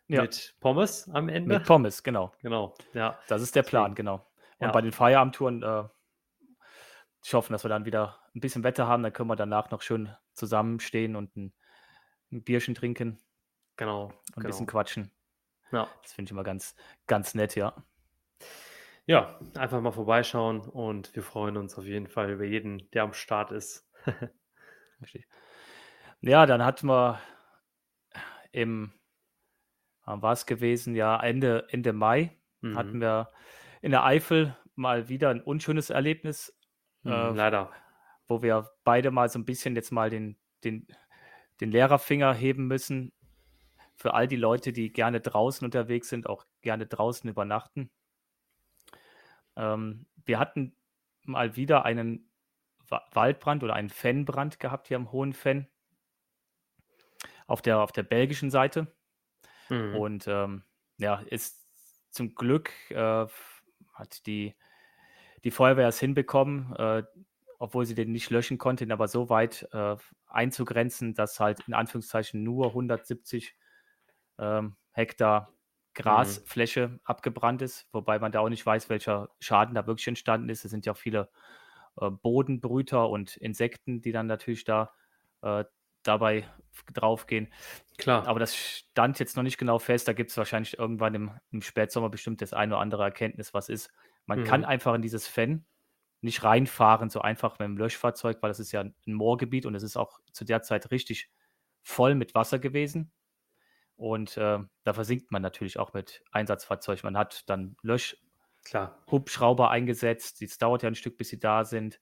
Ja. 0.10 0.28
mit 0.28 0.56
Pommes 0.60 1.08
am 1.10 1.30
Ende. 1.30 1.46
Mit 1.46 1.64
Pommes, 1.64 2.04
genau. 2.04 2.34
Genau, 2.42 2.78
ja. 2.94 3.20
Das 3.30 3.42
ist 3.42 3.56
der 3.56 3.64
Plan, 3.64 3.94
genau. 3.96 4.26
Und 4.60 4.72
Ja. 4.72 4.74
bei 4.74 4.82
den 4.82 4.92
Feierabendtouren, 4.94 5.62
äh 5.64 5.84
ich 7.24 7.34
hoffe, 7.34 7.52
dass 7.52 7.64
wir 7.64 7.70
dann 7.70 7.86
wieder 7.86 8.20
'n 8.36 8.40
bisschen 8.40 8.64
Wetter 8.64 8.88
haben, 8.88 9.04
dann 9.04 9.14
können 9.14 9.30
wir 9.30 9.36
danach 9.36 9.72
noch 9.72 9.82
schön 9.82 10.16
zusammenstehen 10.34 11.16
und 11.16 11.36
'n 11.36 11.54
'n 12.32 12.44
Bierchen 12.44 12.76
trinken 12.76 13.20
Genau, 13.80 14.12
und 14.36 14.44
'n 14.44 14.46
bisschen 14.46 14.66
genau. 14.66 14.68
quatschen. 14.68 15.12
Ja. 15.72 16.02
Das 16.04 16.14
finde 16.14 16.30
ich 16.30 16.32
immer 16.34 16.44
ganz 16.44 16.76
ganz 17.08 17.36
nett, 17.36 17.56
ja. 17.56 17.86
Ja, 19.10 19.40
einfach 19.56 19.80
mal 19.80 19.92
vorbeischauen 19.94 20.60
und 20.68 21.16
wir 21.16 21.24
freuen 21.24 21.56
uns 21.56 21.78
auf 21.78 21.86
jeden 21.86 22.08
Fall 22.08 22.30
über 22.30 22.44
jeden, 22.44 22.92
der 22.92 23.04
am 23.04 23.14
Start 23.14 23.52
ist. 23.54 23.88
Richtig. 25.02 25.26
Ja, 26.22 26.46
dann 26.46 26.64
hatten 26.64 26.88
wir 26.88 27.20
im 28.54 28.92
wann 30.06 30.22
war's 30.22 30.46
gewesen? 30.46 30.96
Ja, 30.96 31.20
Ende 31.20 31.68
Ende 31.70 31.94
Mai 31.94 32.38
hatten 32.70 33.00
Mhm. 33.00 33.02
wir 33.02 33.30
in 33.82 33.92
der 33.92 34.04
Eifel 34.06 34.56
mal 34.76 35.10
wieder 35.10 35.30
'n 35.32 35.42
unschönes 35.42 35.90
Erlebnis, 35.90 36.58
Mhm, 37.04 37.34
äh, 37.34 37.34
leider. 37.36 37.72
wo 38.28 38.42
wir 38.42 38.72
beide 38.84 39.12
mal 39.12 39.30
so 39.30 39.40
'n 39.40 39.46
bisschen 39.46 39.76
jetzt 39.76 39.92
mal 39.92 40.10
den 40.10 40.38
den 40.64 40.88
den 41.62 41.72
Lehrerfinger 41.72 42.34
heben 42.36 42.68
müssen 42.68 43.14
für 43.98 44.14
all 44.16 44.28
die 44.28 44.38
Leute, 44.38 44.74
die 44.74 44.94
gerne 44.94 45.22
draußen 45.22 45.66
unterwegs 45.66 46.10
sind, 46.10 46.28
auch 46.30 46.46
gerne 46.62 46.88
draußen 46.88 47.30
übernachten. 47.30 47.90
Ähm, 49.58 50.06
wir 50.26 50.40
hatten 50.40 50.76
mal 51.24 51.56
wieder 51.56 51.84
einen 51.86 52.32
Wa 52.88 53.06
Waldbrand 53.14 53.64
oder 53.64 53.74
einen 53.74 53.90
Fennbrand 53.90 54.60
gehabt 54.60 54.88
hier 54.88 54.98
am 54.98 55.12
Hohen 55.12 55.34
Fenn 55.34 55.68
auf 57.48 57.62
der 57.62 57.80
auf 57.80 57.92
der 57.92 58.04
belgischen 58.04 58.52
Seite. 58.52 58.96
Mhm. 59.70 59.96
Und, 59.96 60.28
ähm, 60.28 60.64
ja, 60.98 61.22
ist 61.30 61.68
zum 62.12 62.36
Glück, 62.36 62.72
äh, 62.92 63.28
hat 63.94 64.26
die 64.26 64.56
die 65.44 65.52
Feuerwehr 65.52 65.88
es 65.88 66.00
hinbekommen, 66.00 66.76
äh, 66.76 67.04
obwohl 67.60 67.86
sie 67.86 67.96
den 67.96 68.12
nicht 68.12 68.30
löschen 68.30 68.58
konnte, 68.58 68.84
ihn 68.84 68.92
aber 68.92 69.08
so 69.08 69.30
weit, 69.30 69.68
äh, 69.72 69.96
einzugrenzen, 70.28 71.14
dass 71.14 71.40
halt 71.40 71.68
in 71.68 71.74
Anführungszeichen 71.74 72.44
nur 72.44 72.74
170, 72.74 73.56
ähm, 74.40 74.76
Hektar 74.92 75.54
Mhm. 75.98 76.04
Grasfläche 76.04 77.00
abgebrannt 77.04 77.62
ist, 77.62 77.88
wobei 77.92 78.20
man 78.20 78.32
da 78.32 78.39
auch 78.39 78.50
nicht 78.50 78.66
weiß, 78.66 78.89
welcher 78.89 79.30
Schaden 79.39 79.75
da 79.75 79.88
wirklich 79.88 80.08
entstanden 80.08 80.50
ist. 80.50 80.66
Es 80.66 80.72
sind 80.72 80.86
ja 80.86 80.94
auch 80.94 80.98
viele 80.98 81.30
äh, 82.00 82.10
Bodenbrüter 82.10 83.10
und 83.10 83.38
Insekten, 83.38 84.01
die 84.01 84.12
dann 84.12 84.27
natürlich 84.27 84.63
da 84.63 84.92
äh, 85.42 85.66
dabei 86.04 86.48
draufgehen. 86.94 87.51
Klar. 87.98 88.27
Aber 88.27 88.39
das 88.39 88.56
stand 88.56 89.20
jetzt 89.20 89.36
noch 89.36 89.44
nicht 89.44 89.58
genau 89.58 89.80
fest. 89.80 90.08
Da 90.08 90.13
gibt 90.13 90.30
es 90.30 90.38
wahrscheinlich 90.38 90.77
irgendwann 90.77 91.16
im, 91.16 91.32
im, 91.51 91.62
Spätsommer 91.62 92.10
bestimmt 92.10 92.42
das 92.42 92.54
eine 92.54 92.75
oder 92.75 92.82
andere 92.82 93.04
Erkenntnis, 93.04 93.54
was 93.54 93.70
ist. 93.70 93.92
Man 94.25 94.42
mhm. 94.42 94.44
kann 94.46 94.66
einfach 94.66 94.94
in 94.94 95.01
dieses 95.01 95.27
Fan 95.27 95.66
nicht 96.22 96.44
reinfahren, 96.44 97.10
so 97.10 97.22
einfach 97.22 97.60
mit 97.60 97.68
dem 97.68 97.77
Löschfahrzeug, 97.77 98.38
weil 98.42 98.50
das 98.50 98.60
ist 98.60 98.72
ja 98.72 98.82
ein 98.82 98.94
Moorgebiet 99.06 99.66
und 99.66 99.75
es 99.75 99.84
ist 99.84 99.98
auch 99.98 100.20
zu 100.32 100.46
der 100.46 100.62
Zeit 100.62 100.92
richtig 100.92 101.30
voll 101.84 102.16
mit 102.16 102.36
Wasser 102.36 102.60
gewesen. 102.60 103.12
Und 103.98 104.38
äh, 104.38 104.60
da 104.84 104.94
versinkt 104.94 105.32
man 105.32 105.42
natürlich 105.42 105.80
auch 105.80 105.94
mit 105.94 106.24
Einsatzfahrzeug. 106.32 107.04
Man 107.04 107.18
hat 107.18 107.50
dann 107.50 107.75
Löschhubschrauber 107.82 109.72
eingesetzt. 109.72 110.42
Es 110.42 110.60
dauert 110.60 110.84
ja 110.84 110.88
ein 110.89 110.96
Stück, 110.96 111.18
bis 111.18 111.30
sie 111.30 111.39
da 111.39 111.66
sind 111.66 112.00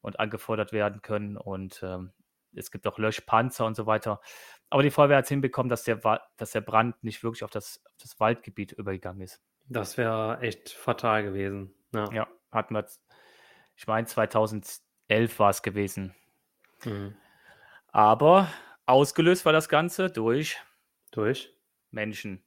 und 0.00 0.18
angefordert 0.18 0.72
werden 0.72 1.00
können. 1.00 1.36
Und 1.36 1.80
ähm, 1.84 2.12
es 2.54 2.72
gibt 2.72 2.86
auch 2.88 2.98
Löschpanzer 2.98 3.66
und 3.66 3.76
so 3.76 3.86
weiter. 3.86 4.20
Aber 4.68 4.82
die 4.82 4.90
Feuerwehr 4.90 5.18
hat 5.18 5.24
es 5.24 5.30
hinbekommen, 5.30 5.70
dass 5.70 5.84
der, 5.84 6.00
dass 6.36 6.50
der 6.50 6.60
Brand 6.60 7.02
nicht 7.04 7.22
wirklich 7.22 7.44
auf 7.44 7.50
das, 7.50 7.80
auf 7.86 7.92
das 8.02 8.18
Waldgebiet 8.18 8.72
übergegangen 8.72 9.22
ist. 9.22 9.40
Das 9.68 9.96
wäre 9.96 10.40
echt 10.40 10.70
fatal 10.70 11.22
gewesen. 11.22 11.72
Ja, 11.92 12.12
ja 12.12 12.26
hatten 12.50 12.74
wir, 12.74 12.84
ich 13.76 13.86
meine, 13.86 14.06
2011 14.06 15.38
war 15.38 15.50
es 15.50 15.62
gewesen. 15.62 16.14
Mhm. 16.84 17.14
Aber 17.92 18.48
ausgelöst 18.86 19.44
war 19.44 19.52
das 19.52 19.68
Ganze 19.68 20.10
durch 20.10 20.58
durch? 21.18 21.52
Menschen. 21.90 22.42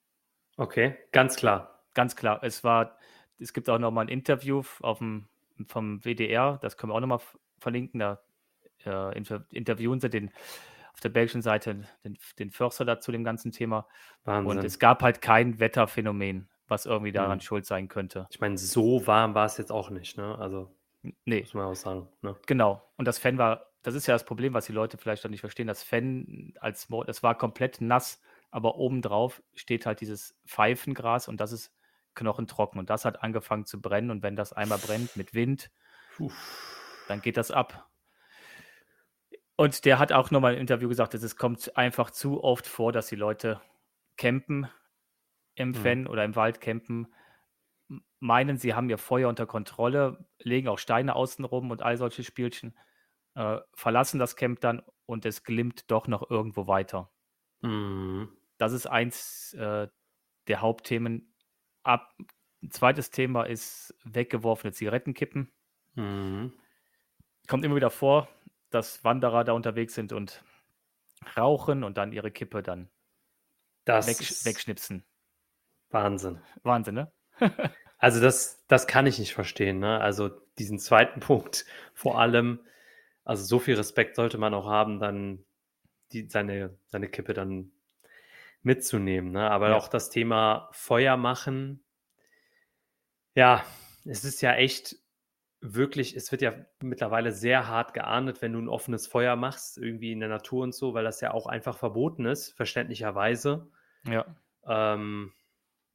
Okay, 0.58 0.96
ganz 1.12 1.36
klar. 1.36 1.84
Ganz 1.94 2.16
klar. 2.16 2.44
Es 2.44 2.64
war, 2.64 2.98
es 3.38 3.54
gibt 3.54 3.70
auch 3.70 3.80
nochmal 3.80 4.06
ein 4.06 4.10
Interview 4.10 4.64
auf 4.82 5.00
dem, 5.00 5.28
vom 5.68 6.04
WDR, 6.04 6.58
das 6.62 6.78
können 6.78 6.92
wir 6.92 6.96
auch 6.96 7.02
nochmal 7.02 7.22
verlinken. 7.60 8.00
Da 8.00 8.22
äh, 8.86 9.18
interviewen 9.52 10.00
sie 10.00 10.10
den 10.10 10.32
auf 10.94 11.00
der 11.02 11.10
belgischen 11.10 11.42
Seite 11.42 11.84
den, 12.04 12.18
den 12.40 12.52
Förster 12.52 12.86
dazu 12.86 13.12
dem 13.12 13.24
ganzen 13.24 13.52
Thema. 13.52 13.88
Wahnsinn. 14.24 14.58
Und 14.58 14.64
es 14.64 14.80
gab 14.80 15.04
halt 15.04 15.22
kein 15.22 15.60
Wetterphänomen, 15.60 16.50
was 16.68 16.86
irgendwie 16.86 17.12
daran 17.12 17.38
mhm. 17.38 17.42
schuld 17.42 17.66
sein 17.66 17.88
könnte. 17.88 18.28
Ich 18.32 18.40
meine, 18.40 18.58
so 18.58 19.06
warm 19.06 19.36
war 19.36 19.46
es 19.46 19.58
jetzt 19.58 19.72
auch 19.72 19.90
nicht, 19.90 20.18
ne? 20.18 20.38
Also 20.38 20.74
nee. 21.26 21.42
muss 21.42 21.54
man 21.54 21.66
auch 21.66 21.76
sagen. 21.76 22.08
Ne? 22.22 22.36
Genau. 22.48 22.82
Und 22.98 23.06
das 23.08 23.20
Fan 23.20 23.38
war, 23.38 23.68
das 23.84 23.96
ist 23.96 24.08
ja 24.08 24.16
das 24.16 24.26
Problem, 24.26 24.54
was 24.54 24.66
die 24.66 24.74
Leute 24.74 24.98
vielleicht 24.98 25.24
dann 25.24 25.32
nicht 25.32 25.42
verstehen. 25.42 25.68
Das 25.68 25.84
Fan 25.84 26.54
als 26.60 26.88
das 27.06 27.24
war 27.24 27.38
komplett 27.38 27.82
nass 27.82 28.22
aber 28.52 28.76
obendrauf 28.76 29.42
steht 29.56 29.86
halt 29.86 30.02
dieses 30.02 30.36
Pfeifengras 30.46 31.28
und 31.28 31.40
das 31.42 31.52
ist 31.52 31.74
knochentrocken 32.14 32.80
und 32.80 32.90
das 32.90 33.06
hat 33.06 33.24
angefangen 33.24 33.66
zu 33.66 33.82
brennen 33.82 34.12
und 34.12 34.22
wenn 34.22 34.36
das 34.36 34.54
einmal 34.54 34.78
brennt 34.78 35.16
mit 35.16 35.34
Wind, 35.34 35.72
dann 37.08 37.22
geht 37.22 37.38
das 37.38 37.52
ab. 37.52 37.90
Und 39.56 39.86
der 39.86 40.00
hat 40.00 40.12
auch 40.12 40.32
nochmal 40.32 40.56
im 40.56 40.60
Interview 40.60 40.90
gesagt, 40.90 41.14
dass 41.14 41.24
es 41.24 41.36
kommt 41.36 41.78
einfach 41.78 42.12
zu 42.12 42.44
oft 42.44 42.68
vor, 42.68 42.92
dass 42.92 43.08
die 43.08 43.16
Leute 43.16 43.62
campen 44.18 44.68
im 45.56 45.70
mhm. 45.70 45.76
Fan 45.76 46.08
oder 46.08 46.26
im 46.26 46.36
Wald 46.36 46.62
campen, 46.62 47.14
meinen, 48.20 48.58
sie 48.58 48.74
haben 48.74 48.90
ihr 48.90 48.98
Feuer 48.98 49.30
unter 49.30 49.46
Kontrolle, 49.46 50.26
legen 50.40 50.68
auch 50.68 50.80
Steine 50.80 51.16
außen 51.16 51.46
rum 51.46 51.72
und 51.72 51.82
all 51.82 51.98
solche 51.98 52.24
Spielchen, 52.24 52.78
äh, 53.36 53.60
verlassen 53.74 54.20
das 54.20 54.36
Camp 54.36 54.62
dann 54.62 54.84
und 55.06 55.26
es 55.26 55.44
glimmt 55.44 55.90
doch 55.92 56.08
noch 56.08 56.30
irgendwo 56.30 56.68
weiter. 56.68 57.12
Mhm. 57.62 58.30
Das 58.62 58.74
ist 58.74 58.86
eins 58.86 59.56
äh, 59.56 59.88
der 60.48 60.62
Hauptthemen. 60.62 61.34
Ab, 61.82 62.14
ein 62.62 62.70
zweites 62.70 63.10
Thema 63.10 63.46
ist 63.46 63.96
weggeworfene 64.04 64.72
Zigarettenkippen. 64.72 65.52
Mhm. 65.96 66.54
Kommt 67.48 67.66
immer 67.66 67.76
wieder 67.76 67.90
vor, 67.90 68.28
dass 68.70 69.04
Wanderer 69.04 69.46
da 69.46 69.54
unterwegs 69.54 69.96
sind 69.96 70.14
und 70.14 70.44
rauchen 71.36 71.84
und 71.84 71.98
dann 71.98 72.12
ihre 72.12 72.30
Kippe 72.30 72.62
dann 72.62 72.92
weg, 73.88 74.20
wegschnipsen. 74.46 75.06
Wahnsinn. 75.90 76.40
Wahnsinn, 76.62 76.94
ne? 76.94 77.12
also 77.98 78.22
das, 78.22 78.64
das 78.68 78.86
kann 78.86 79.08
ich 79.08 79.18
nicht 79.18 79.34
verstehen. 79.34 79.80
Ne? 79.80 80.00
Also 80.00 80.30
diesen 80.60 80.78
zweiten 80.78 81.20
Punkt 81.20 81.66
vor 81.96 82.20
allem, 82.20 82.60
also 83.24 83.44
so 83.44 83.58
viel 83.58 83.74
Respekt 83.74 84.16
sollte 84.16 84.38
man 84.38 84.54
auch 84.54 84.68
haben, 84.68 85.00
dann 85.00 85.46
die, 86.12 86.30
seine, 86.30 86.78
seine 86.86 87.08
Kippe 87.08 87.34
dann 87.34 87.72
mitzunehmen. 88.64 89.32
Ne? 89.32 89.50
Aber 89.50 89.70
ja. 89.70 89.76
auch 89.76 89.88
das 89.88 90.10
Thema 90.10 90.70
Feuer 90.72 91.18
machen, 91.18 91.84
ja, 93.36 93.64
es 94.06 94.26
ist 94.26 94.42
ja 94.42 94.54
echt 94.54 94.98
wirklich, 95.62 96.16
es 96.16 96.32
wird 96.32 96.42
ja 96.42 96.54
mittlerweile 96.82 97.32
sehr 97.32 97.68
hart 97.68 97.94
geahndet, 97.94 98.42
wenn 98.42 98.54
du 98.54 98.60
ein 98.60 98.68
offenes 98.68 99.08
Feuer 99.08 99.36
machst, 99.36 99.78
irgendwie 99.78 100.12
in 100.12 100.20
der 100.20 100.30
Natur 100.30 100.64
und 100.64 100.74
so, 100.74 100.94
weil 100.94 101.04
das 101.04 101.22
ja 101.22 101.34
auch 101.34 101.46
einfach 101.46 101.78
verboten 101.78 102.26
ist, 102.26 102.52
verständlicherweise. 102.54 103.72
Ja. 104.08 104.26
Ähm, 104.66 105.34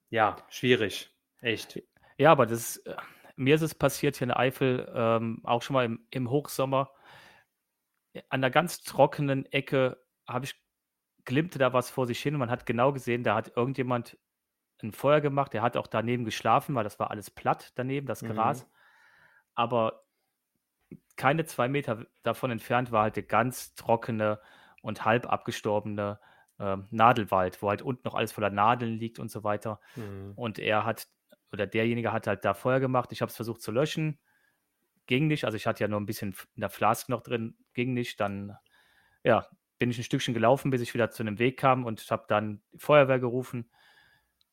ja, 0.09 0.37
schwierig. 0.49 1.11
Echt. 1.41 1.83
Ja, 2.17 2.31
aber 2.31 2.47
das, 2.47 2.79
äh, 2.79 2.95
mir 3.35 3.57
ist 3.57 3.63
es 3.63 3.75
passiert 3.75 4.17
hier 4.17 4.27
in 4.27 4.29
der 4.29 4.39
Eifel, 4.39 4.91
ähm, 4.95 5.41
auch 5.45 5.63
schon 5.63 5.75
mal 5.75 5.85
im, 5.85 6.07
im 6.11 6.31
Hochsommer. 6.31 6.93
An 8.31 8.41
der 8.41 8.51
ganz 8.51 8.83
trockenen 8.83 9.45
Ecke 9.53 10.03
habe 10.27 10.47
ich 10.47 10.55
glimmte 11.27 11.59
da 11.59 11.75
was 11.75 11.91
vor 11.91 12.07
sich 12.07 12.21
hin 12.21 12.35
und 12.35 12.41
man 12.41 12.51
hat 12.51 12.65
genau 12.65 12.93
gesehen, 12.93 13.23
da 13.23 13.35
hat 13.35 13.55
irgendjemand 13.57 14.17
ein 14.83 14.93
Feuer 14.93 15.21
gemacht, 15.21 15.53
der 15.53 15.63
hat 15.63 15.77
auch 15.77 15.87
daneben 15.87 16.25
geschlafen, 16.25 16.75
weil 16.75 16.85
das 16.85 16.99
war 16.99 17.11
alles 17.11 17.31
platt 17.31 17.73
daneben, 17.75 18.07
das 18.07 18.23
Gras. 18.23 18.65
Mhm. 18.65 18.71
Aber 19.55 20.05
keine 21.17 21.45
zwei 21.45 21.69
Meter 21.69 22.07
davon 22.23 22.51
entfernt 22.51 22.93
war 22.93 23.03
halt 23.03 23.17
der 23.17 23.23
ganz 23.25 23.75
trockene 23.75 24.41
und 24.83 25.05
halb 25.05 25.27
abgestorbene 25.27 26.21
äh, 26.59 26.77
Nadelwald, 26.91 27.61
wo 27.63 27.69
halt 27.69 27.83
unten 27.83 28.03
noch 28.05 28.15
alles 28.15 28.33
voller 28.33 28.51
Nadeln 28.51 28.99
liegt 28.99 29.19
und 29.19 29.31
so 29.31 29.45
weiter. 29.45 29.81
Mhm. 29.97 30.33
Und 30.37 30.59
er 30.59 30.85
hat, 30.85 31.09
oder 31.53 31.67
derjenige 31.67 32.13
hat 32.13 32.27
halt 32.27 32.45
da 32.45 32.55
Feuer 32.55 32.81
gemacht. 32.81 33.13
Ich 33.13 33.23
habe 33.23 33.31
es 33.31 33.37
versucht 33.37 33.63
zu 33.63 33.73
löschen, 33.73 34.19
ging 35.07 35.27
nicht. 35.27 35.45
Also 35.45 35.57
ich 35.57 35.67
hatte 35.67 35.83
ja 35.83 35.89
nur 35.89 36.01
ein 36.01 36.07
bisschen 36.07 36.35
in 36.55 36.61
der 36.61 36.71
Flask 36.71 37.09
noch 37.09 37.23
drin, 37.23 37.57
ging 37.73 37.95
nicht. 37.95 38.21
Dann, 38.21 38.57
ja, 39.25 39.47
bin 39.79 39.91
ich 39.91 39.99
ein 39.99 40.05
Stückchen 40.05 40.35
gelaufen, 40.35 40.71
bis 40.71 40.81
ich 40.81 40.95
wieder 40.95 41.11
zu 41.11 41.23
einem 41.23 41.39
Weg 41.39 41.59
kam 41.59 41.85
und 41.85 42.11
habe 42.11 42.25
dann 42.29 42.63
die 42.73 42.79
Feuerwehr 42.79 43.19
gerufen. 43.19 43.71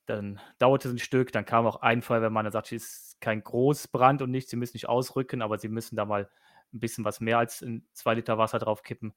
Dann 0.05 0.39
dauerte 0.59 0.89
es 0.89 0.93
ein 0.93 0.99
Stück, 0.99 1.31
dann 1.31 1.45
kam 1.45 1.65
auch 1.65 1.77
ein 1.77 2.01
Feuerwehrmann, 2.01 2.45
der 2.45 2.51
sagte, 2.51 2.75
es 2.75 2.83
ist 2.83 3.21
kein 3.21 3.41
Großbrand 3.41 4.21
und 4.21 4.31
nichts, 4.31 4.51
Sie 4.51 4.57
müssen 4.57 4.75
nicht 4.75 4.89
ausrücken, 4.89 5.41
aber 5.41 5.57
Sie 5.57 5.69
müssen 5.69 5.95
da 5.95 6.05
mal 6.05 6.29
ein 6.73 6.79
bisschen 6.79 7.05
was 7.05 7.21
mehr 7.21 7.37
als 7.37 7.61
ein 7.61 7.87
zwei 7.93 8.15
Liter 8.15 8.37
Wasser 8.37 8.59
drauf 8.59 8.83
kippen. 8.83 9.13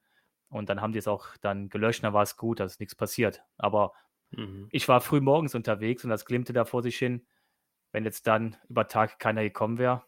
Und 0.49 0.69
dann 0.69 0.79
haben 0.79 0.93
die 0.93 0.99
es 0.99 1.07
auch 1.07 1.35
dann 1.41 1.69
gelöscht, 1.69 2.03
dann 2.03 2.13
war 2.13 2.23
es 2.23 2.37
gut, 2.37 2.61
da 2.61 2.65
ist 2.65 2.79
nichts 2.79 2.95
passiert. 2.95 3.43
Aber 3.57 3.93
mhm. 4.31 4.69
ich 4.71 4.87
war 4.87 5.01
früh 5.01 5.19
morgens 5.19 5.55
unterwegs 5.55 6.05
und 6.05 6.09
das 6.09 6.25
glimmte 6.25 6.53
da 6.53 6.63
vor 6.63 6.83
sich 6.83 6.97
hin. 6.97 7.27
Wenn 7.91 8.05
jetzt 8.05 8.27
dann 8.27 8.55
über 8.69 8.87
Tag 8.87 9.19
keiner 9.19 9.43
gekommen 9.43 9.77
wäre, 9.77 10.03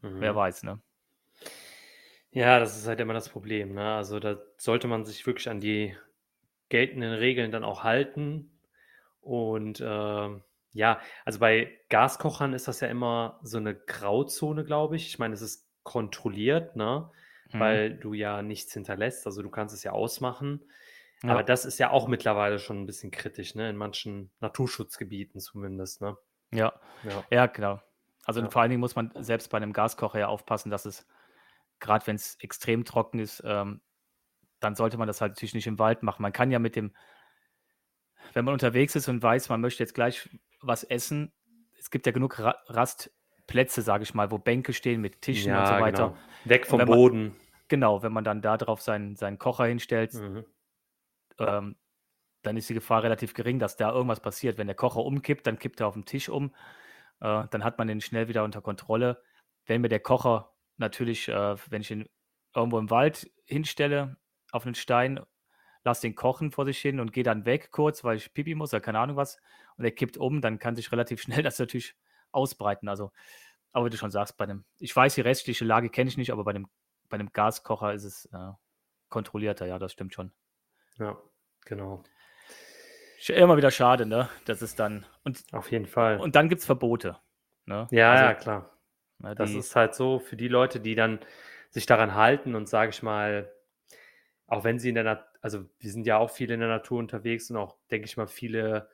mhm. 0.00 0.20
wer 0.20 0.34
weiß, 0.34 0.62
ne? 0.62 0.80
Ja, 2.32 2.58
das 2.58 2.76
ist 2.78 2.86
halt 2.86 3.00
immer 3.00 3.12
das 3.14 3.28
Problem, 3.28 3.74
ne? 3.74 3.94
Also, 3.94 4.18
da 4.18 4.38
sollte 4.56 4.88
man 4.88 5.04
sich 5.04 5.26
wirklich 5.26 5.48
an 5.50 5.60
die 5.60 5.96
geltenden 6.70 7.12
Regeln 7.12 7.52
dann 7.52 7.64
auch 7.64 7.84
halten. 7.84 8.58
Und, 9.20 9.82
ähm, 9.86 10.42
ja, 10.72 11.00
also 11.26 11.38
bei 11.38 11.78
Gaskochern 11.90 12.54
ist 12.54 12.68
das 12.68 12.80
ja 12.80 12.88
immer 12.88 13.38
so 13.42 13.58
eine 13.58 13.74
Grauzone, 13.74 14.64
glaube 14.64 14.96
ich. 14.96 15.08
Ich 15.08 15.18
meine, 15.18 15.34
es 15.34 15.42
ist 15.42 15.68
kontrolliert, 15.82 16.74
ne? 16.76 17.10
Mhm. 17.52 17.60
Weil 17.60 17.94
du 17.98 18.14
ja 18.14 18.40
nichts 18.40 18.72
hinterlässt. 18.72 19.26
Also, 19.26 19.42
du 19.42 19.50
kannst 19.50 19.74
es 19.74 19.82
ja 19.84 19.92
ausmachen. 19.92 20.64
Ja. 21.22 21.30
Aber 21.30 21.42
das 21.42 21.66
ist 21.66 21.78
ja 21.78 21.90
auch 21.90 22.08
mittlerweile 22.08 22.58
schon 22.58 22.80
ein 22.82 22.86
bisschen 22.86 23.10
kritisch, 23.10 23.54
ne? 23.54 23.68
In 23.68 23.76
manchen 23.76 24.30
Naturschutzgebieten 24.40 25.38
zumindest, 25.40 26.00
ne? 26.00 26.16
Ja, 26.50 26.72
Ja. 27.02 27.24
ja, 27.30 27.46
genau. 27.46 27.80
Also, 28.24 28.40
Ja. 28.40 28.48
vor 28.50 28.62
allen 28.62 28.70
Dingen 28.70 28.80
muss 28.80 28.96
man 28.96 29.12
selbst 29.20 29.50
bei 29.50 29.58
einem 29.58 29.74
Gaskocher 29.74 30.18
ja 30.18 30.28
aufpassen, 30.28 30.70
dass 30.70 30.86
es 30.86 31.06
gerade 31.82 32.06
wenn 32.06 32.16
es 32.16 32.36
extrem 32.40 32.84
trocken 32.84 33.18
ist, 33.18 33.42
ähm, 33.44 33.82
dann 34.60 34.74
sollte 34.74 34.96
man 34.96 35.08
das 35.08 35.20
halt 35.20 35.32
natürlich 35.32 35.54
nicht 35.54 35.66
im 35.66 35.78
Wald 35.78 36.02
machen. 36.02 36.22
Man 36.22 36.32
kann 36.32 36.50
ja 36.50 36.58
mit 36.58 36.76
dem, 36.76 36.92
wenn 38.32 38.44
man 38.44 38.54
unterwegs 38.54 38.94
ist 38.96 39.08
und 39.08 39.22
weiß, 39.22 39.50
man 39.50 39.60
möchte 39.60 39.82
jetzt 39.82 39.94
gleich 39.94 40.30
was 40.60 40.84
essen, 40.84 41.32
es 41.78 41.90
gibt 41.90 42.06
ja 42.06 42.12
genug 42.12 42.38
Ra 42.38 42.54
Rastplätze, 42.68 43.82
sage 43.82 44.04
ich 44.04 44.14
mal, 44.14 44.30
wo 44.30 44.38
Bänke 44.38 44.72
stehen 44.72 45.00
mit 45.00 45.20
Tischen 45.20 45.50
ja, 45.50 45.60
und 45.60 45.66
so 45.66 45.72
weiter. 45.74 46.08
Genau. 46.08 46.18
Weg 46.44 46.66
vom 46.66 46.84
Boden. 46.84 47.22
Man, 47.22 47.36
genau, 47.66 48.02
wenn 48.04 48.12
man 48.12 48.22
dann 48.22 48.40
da 48.40 48.56
drauf 48.56 48.80
seinen, 48.80 49.16
seinen 49.16 49.38
Kocher 49.38 49.64
hinstellt, 49.64 50.14
mhm. 50.14 50.44
ähm, 51.38 51.76
dann 52.42 52.56
ist 52.56 52.68
die 52.68 52.74
Gefahr 52.74 53.02
relativ 53.02 53.34
gering, 53.34 53.58
dass 53.58 53.76
da 53.76 53.90
irgendwas 53.90 54.20
passiert. 54.20 54.58
Wenn 54.58 54.68
der 54.68 54.76
Kocher 54.76 55.04
umkippt, 55.04 55.46
dann 55.46 55.58
kippt 55.58 55.80
er 55.80 55.88
auf 55.88 55.94
dem 55.94 56.04
Tisch 56.04 56.28
um. 56.28 56.54
Äh, 57.20 57.44
dann 57.50 57.64
hat 57.64 57.78
man 57.78 57.88
den 57.88 58.00
schnell 58.00 58.28
wieder 58.28 58.44
unter 58.44 58.62
Kontrolle. 58.62 59.20
Wenn 59.66 59.80
mir 59.80 59.88
der 59.88 60.00
Kocher 60.00 60.51
natürlich, 60.76 61.28
äh, 61.28 61.56
wenn 61.70 61.82
ich 61.82 61.90
ihn 61.90 62.08
irgendwo 62.54 62.78
im 62.78 62.90
Wald 62.90 63.30
hinstelle, 63.44 64.16
auf 64.50 64.66
einen 64.66 64.74
Stein, 64.74 65.20
lasse 65.84 66.02
den 66.02 66.14
kochen 66.14 66.52
vor 66.52 66.64
sich 66.64 66.78
hin 66.78 67.00
und 67.00 67.12
gehe 67.12 67.24
dann 67.24 67.44
weg 67.44 67.70
kurz, 67.70 68.04
weil 68.04 68.16
ich 68.16 68.32
pipi 68.32 68.54
muss 68.54 68.72
oder 68.72 68.80
keine 68.80 68.98
Ahnung 68.98 69.16
was, 69.16 69.38
und 69.76 69.84
er 69.84 69.90
kippt 69.90 70.16
um, 70.16 70.40
dann 70.40 70.58
kann 70.58 70.76
sich 70.76 70.92
relativ 70.92 71.20
schnell 71.22 71.42
das 71.42 71.58
natürlich 71.58 71.96
ausbreiten. 72.30 72.88
Also 72.88 73.10
aber 73.72 73.86
wie 73.86 73.90
du 73.90 73.96
schon 73.96 74.10
sagst, 74.10 74.36
bei 74.36 74.46
dem, 74.46 74.64
ich 74.78 74.94
weiß, 74.94 75.14
die 75.14 75.22
restliche 75.22 75.64
Lage 75.64 75.88
kenne 75.88 76.08
ich 76.08 76.16
nicht, 76.16 76.30
aber 76.30 76.44
bei 76.44 76.52
dem, 76.52 76.68
bei 77.08 77.16
dem 77.16 77.32
Gaskocher 77.32 77.94
ist 77.94 78.04
es 78.04 78.26
äh, 78.26 78.52
kontrollierter, 79.08 79.66
ja, 79.66 79.78
das 79.78 79.92
stimmt 79.92 80.14
schon. 80.14 80.30
Ja, 80.98 81.18
genau. 81.64 82.02
Immer 83.28 83.56
wieder 83.56 83.70
schade, 83.70 84.04
ne? 84.04 84.28
Das 84.46 84.62
ist 84.62 84.78
dann. 84.78 85.06
Und, 85.22 85.42
Auf 85.52 85.70
jeden 85.70 85.86
Fall. 85.86 86.18
Und 86.18 86.34
dann 86.34 86.48
gibt 86.48 86.60
es 86.60 86.66
Verbote. 86.66 87.18
Ne? 87.66 87.86
Ja, 87.90 88.12
also, 88.12 88.24
ja, 88.24 88.34
klar. 88.34 88.71
Na, 89.22 89.34
das 89.34 89.54
die, 89.54 89.54
ist 89.54 89.76
halt 89.76 89.94
so 89.94 90.18
für 90.18 90.36
die 90.36 90.48
Leute, 90.48 90.80
die 90.80 90.94
dann 90.94 91.20
sich 91.70 91.86
daran 91.86 92.14
halten 92.14 92.54
und 92.54 92.68
sage 92.68 92.90
ich 92.90 93.02
mal, 93.02 93.52
auch 94.46 94.64
wenn 94.64 94.78
sie 94.78 94.90
in 94.90 94.96
der 94.96 95.04
Natur, 95.04 95.26
also 95.42 95.64
wir 95.80 95.90
sind 95.90 96.06
ja 96.06 96.18
auch 96.18 96.30
viele 96.30 96.54
in 96.54 96.60
der 96.60 96.68
Natur 96.68 96.98
unterwegs 96.98 97.50
und 97.50 97.56
auch, 97.56 97.78
denke 97.90 98.06
ich 98.06 98.16
mal, 98.16 98.28
viele 98.28 98.90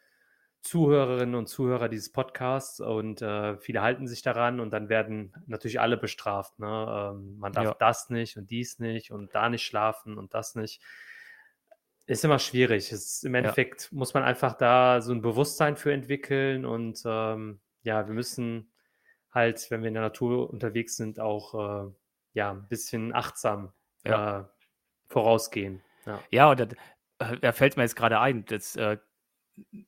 Zuhörerinnen 0.63 1.35
und 1.37 1.49
Zuhörer 1.49 1.89
dieses 1.89 2.13
Podcasts 2.13 2.81
und 2.81 3.23
äh, 3.23 3.59
viele 3.59 3.83
halten 3.83 4.09
sich 4.09 4.23
daran 4.23 4.61
und 4.61 4.71
dann 4.73 4.89
werden 4.89 5.35
natürlich 5.47 5.81
alle 5.81 5.97
bestraft. 5.97 6.59
Ne? 6.59 7.13
Ähm, 7.15 7.39
man 7.39 7.55
darf 7.55 7.69
Ja. 7.69 7.77
das 7.79 8.11
nicht 8.11 8.37
und 8.39 8.51
dies 8.51 8.79
nicht 8.81 9.13
und 9.13 9.35
da 9.35 9.49
nicht 9.51 9.65
schlafen 9.65 10.19
und 10.19 10.35
das 10.35 10.55
nicht. 10.57 10.83
Ist 12.07 12.25
immer 12.25 12.39
schwierig. 12.39 12.91
Ist, 12.91 13.25
Im 13.25 13.35
Ja. 13.39 13.39
Endeffekt 13.39 13.93
muss 13.93 14.15
man 14.15 14.23
einfach 14.23 14.55
da 14.55 15.01
so 15.03 15.13
ein 15.13 15.21
Bewusstsein 15.23 15.77
für 15.77 15.93
entwickeln 15.93 16.65
und 16.65 17.03
ähm, 17.05 17.61
ja, 17.83 18.07
wir 18.07 18.15
müssen 18.15 18.73
halt, 19.31 19.71
wenn 19.71 19.83
wir 19.83 19.89
in 19.89 19.95
der 19.95 20.03
Natur 20.03 20.51
unterwegs 20.51 20.97
sind, 20.97 21.21
auch 21.21 21.87
äh, 21.89 21.93
ja, 22.35 22.53
ein 22.53 22.69
bisschen 22.69 23.15
achtsam 23.15 23.73
Ja. 24.05 24.41
äh, 24.41 24.45
vorausgehen. 25.09 25.83
Ja. 26.07 26.21
Ja, 26.31 26.51
und 26.51 26.61
da, 26.61 26.67
äh, 27.19 27.39
da 27.39 27.53
fällt 27.53 27.77
mir 27.77 27.83
jetzt 27.83 27.97
gerade 27.97 28.21
ein, 28.21 28.45
das 28.47 28.77
äh, 28.77 28.99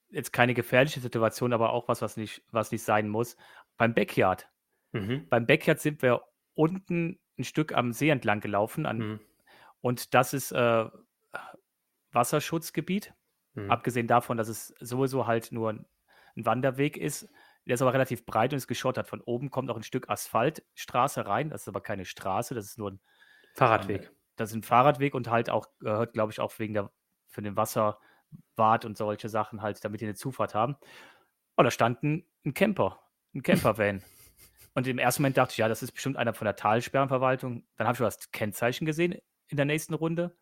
jetzt 0.09 0.33
keine 0.33 0.55
gefährliche 0.55 1.01
Situation, 1.01 1.53
aber 1.53 1.73
auch 1.73 1.87
was, 1.89 2.03
was 2.03 2.17
nicht, 2.17 2.43
was 2.51 2.73
nicht 2.73 2.83
sein 2.83 3.09
muss. 3.09 3.37
Beim 3.77 3.95
Backyard. 3.95 4.49
Mhm. 4.93 5.29
Beim 5.29 5.47
Backyard 5.47 5.79
sind 5.81 6.03
wir 6.03 6.23
unten 6.55 7.21
ein 7.39 7.45
Stück 7.45 7.73
am 7.73 7.93
See 7.93 8.09
entlang 8.11 8.41
gelaufen 8.41 8.85
an, 8.85 8.99
Mhm. 8.99 9.21
und 9.81 10.13
das 10.15 10.35
ist 10.35 10.53
äh, 10.53 10.85
Wasserschutzgebiet. 12.13 13.15
Mhm. 13.55 13.71
Abgesehen 13.71 14.07
davon, 14.07 14.37
dass 14.37 14.49
es 14.49 14.69
sowieso 14.81 15.27
halt 15.27 15.53
nur 15.53 15.71
ein 15.71 15.87
Wanderweg 16.35 16.97
ist. 16.97 17.29
Der 17.67 17.75
ist 17.75 17.83
aber 17.83 17.93
relativ 17.93 18.25
breit 18.25 18.53
und 18.53 18.57
ist 18.57 18.67
geschottert. 18.67 19.07
Von 19.07 19.21
oben 19.21 19.51
kommt 19.51 19.69
noch 19.69 19.77
ein 19.77 19.83
Stück 19.83 20.09
Asphaltstraße 20.09 21.27
rein. 21.27 21.51
Das 21.51 21.63
ist 21.63 21.69
aber 21.69 21.81
keine 21.81 22.05
Straße, 22.05 22.55
das 22.55 22.67
ist 22.67 22.79
nur 22.79 22.93
ein, 22.93 23.01
Fahrradweg. 23.55 24.11
das 24.37 24.51
ist 24.51 24.57
ein 24.57 24.63
Fahrradweg 24.63 25.15
und 25.15 25.29
halt 25.29 25.51
auch, 25.51 25.67
gehört, 25.81 26.13
glaube 26.13 26.33
ich, 26.33 26.41
auch 26.41 26.59
wegen 26.59 26.75
der, 26.75 26.91
für 27.29 27.43
den 27.43 27.57
Wasserwart 27.57 28.85
und 28.85 28.97
solche 28.97 29.29
Sachen 29.29 29.63
halt, 29.63 29.85
damit 29.85 30.01
die 30.01 30.07
eine 30.07 30.15
Zufahrt 30.15 30.55
haben. 30.55 30.77
Und 31.57 31.65
da 31.65 31.71
stand 31.71 32.03
ein, 32.03 32.25
ein 32.45 32.55
Camper, 32.55 33.01
ein 33.35 33.43
Campervan. 33.43 34.03
und 34.75 34.87
im 34.87 34.99
ersten 34.99 35.23
Moment 35.23 35.37
dachte 35.37 35.53
ich, 35.53 35.59
ja, 35.59 35.69
das 35.69 35.83
ist 35.83 35.93
bestimmt 35.93 36.17
einer 36.17 36.33
von 36.33 36.47
der 36.47 36.57
Talsperrenverwaltung. 36.57 37.65
Dann 37.77 37.87
habe 37.87 37.95
ich 37.95 37.99
das 37.99 38.31
Kennzeichen 38.31 38.87
gesehen 38.87 39.17
in 39.49 39.57
der 39.57 39.67
nächsten 39.67 39.95
Runde. 39.95 40.37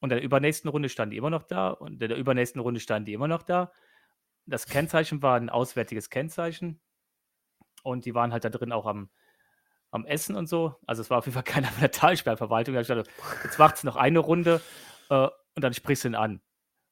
Und 0.00 0.10
in 0.12 0.16
der 0.16 0.22
übernächsten 0.24 0.70
Runde 0.70 0.88
standen 0.88 1.12
die 1.12 1.18
immer 1.18 1.30
noch 1.30 1.44
da. 1.44 1.68
Und 1.70 2.02
in 2.02 2.08
der 2.08 2.16
übernächsten 2.16 2.60
Runde 2.60 2.80
standen 2.80 3.06
die 3.06 3.12
immer 3.12 3.28
noch 3.28 3.42
da. 3.42 3.70
Das 4.46 4.66
Kennzeichen 4.66 5.22
war 5.22 5.36
ein 5.36 5.50
auswärtiges 5.50 6.10
Kennzeichen. 6.10 6.80
Und 7.82 8.04
die 8.04 8.14
waren 8.14 8.32
halt 8.32 8.44
da 8.44 8.50
drin 8.50 8.72
auch 8.72 8.86
am, 8.86 9.10
am 9.90 10.04
Essen 10.04 10.36
und 10.36 10.48
so. 10.48 10.76
Also 10.86 11.02
es 11.02 11.10
war 11.10 11.18
auf 11.18 11.26
jeden 11.26 11.34
Fall 11.34 11.42
keiner 11.44 11.68
von 11.68 11.80
der 11.80 11.90
Talsperrenverwaltung. 11.90 12.74
Da 12.74 12.82
gedacht, 12.82 13.10
jetzt 13.44 13.58
macht's 13.58 13.84
noch 13.84 13.96
eine 13.96 14.18
Runde 14.18 14.60
äh, 15.08 15.28
und 15.54 15.64
dann 15.64 15.74
sprichst 15.74 16.04
du 16.04 16.08
ihn 16.08 16.14
an. 16.14 16.40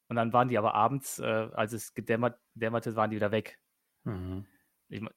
Und 0.09 0.17
dann 0.17 0.33
waren 0.33 0.49
die 0.49 0.57
aber 0.57 0.75
abends, 0.75 1.19
äh, 1.19 1.49
als 1.53 1.73
es 1.73 1.95
gedämmert, 1.95 2.39
dämmerte, 2.55 2.97
waren 2.97 3.11
die 3.11 3.17
wieder 3.17 3.31
weg. 3.31 3.61
Mhm. 4.05 4.47
Ich, 4.89 5.03
mein, 5.03 5.13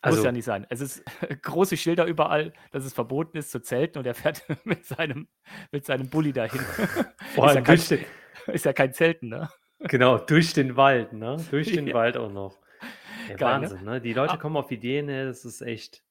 Also, 0.00 0.18
muss 0.18 0.24
ja 0.24 0.32
nicht 0.32 0.44
sein. 0.44 0.66
Es 0.70 0.80
ist 0.80 1.04
große 1.42 1.76
Schilder 1.76 2.04
überall, 2.06 2.52
dass 2.72 2.84
es 2.84 2.92
verboten 2.92 3.36
ist 3.36 3.52
zu 3.52 3.60
zelten 3.60 3.98
und 3.98 4.06
er 4.06 4.14
fährt 4.14 4.42
mit 4.64 4.84
seinem, 4.84 5.28
mit 5.70 5.86
seinem 5.86 6.10
Bulli 6.10 6.32
dahin. 6.32 6.60
vor 7.34 7.48
ist, 7.48 7.54
ja 7.54 7.60
kein, 7.60 8.54
ist 8.54 8.64
ja 8.64 8.72
kein 8.72 8.92
Zelten, 8.92 9.28
ne? 9.28 9.48
Genau, 9.80 10.18
durch 10.18 10.52
den 10.52 10.76
Wald, 10.76 11.12
ne? 11.12 11.36
Durch 11.50 11.72
den 11.72 11.86
Ja. 11.86 11.94
Wald 11.94 12.16
auch 12.16 12.30
noch. 12.30 12.58
Ja, 13.28 13.36
Geil, 13.36 13.60
ne? 13.60 13.62
Wahnsinn, 13.70 13.84
ne? 13.84 14.00
Die 14.00 14.12
Leute 14.12 14.34
Ah. 14.34 14.36
kommen 14.38 14.56
auf 14.56 14.70
Ideen, 14.70 15.06
ne? 15.06 15.26
Das 15.26 15.44
ist 15.44 15.60
echt. 15.60 16.02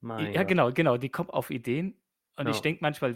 Mein 0.00 0.32
Ja, 0.32 0.40
Gott. 0.42 0.48
genau, 0.48 0.72
genau. 0.72 0.96
Die 0.96 1.08
kommen 1.08 1.30
auf 1.30 1.50
Ideen 1.50 1.96
und 2.36 2.48
ich 2.48 2.56
Ja. 2.56 2.62
denke 2.62 2.78
manchmal, 2.82 3.14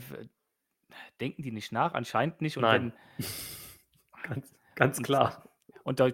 denken 1.21 1.43
die 1.43 1.53
nicht 1.53 1.73
nach? 1.73 1.95
Anscheinend 1.95 2.41
nicht. 2.41 2.57
Und 2.57 2.63
Nein. 2.63 2.93
wenn, 3.19 3.27
Ganz, 4.23 4.55
ganz 4.75 4.99
Und- 4.99 5.05
klar. 5.05 5.45
Und 5.85 5.99
da 6.01 6.11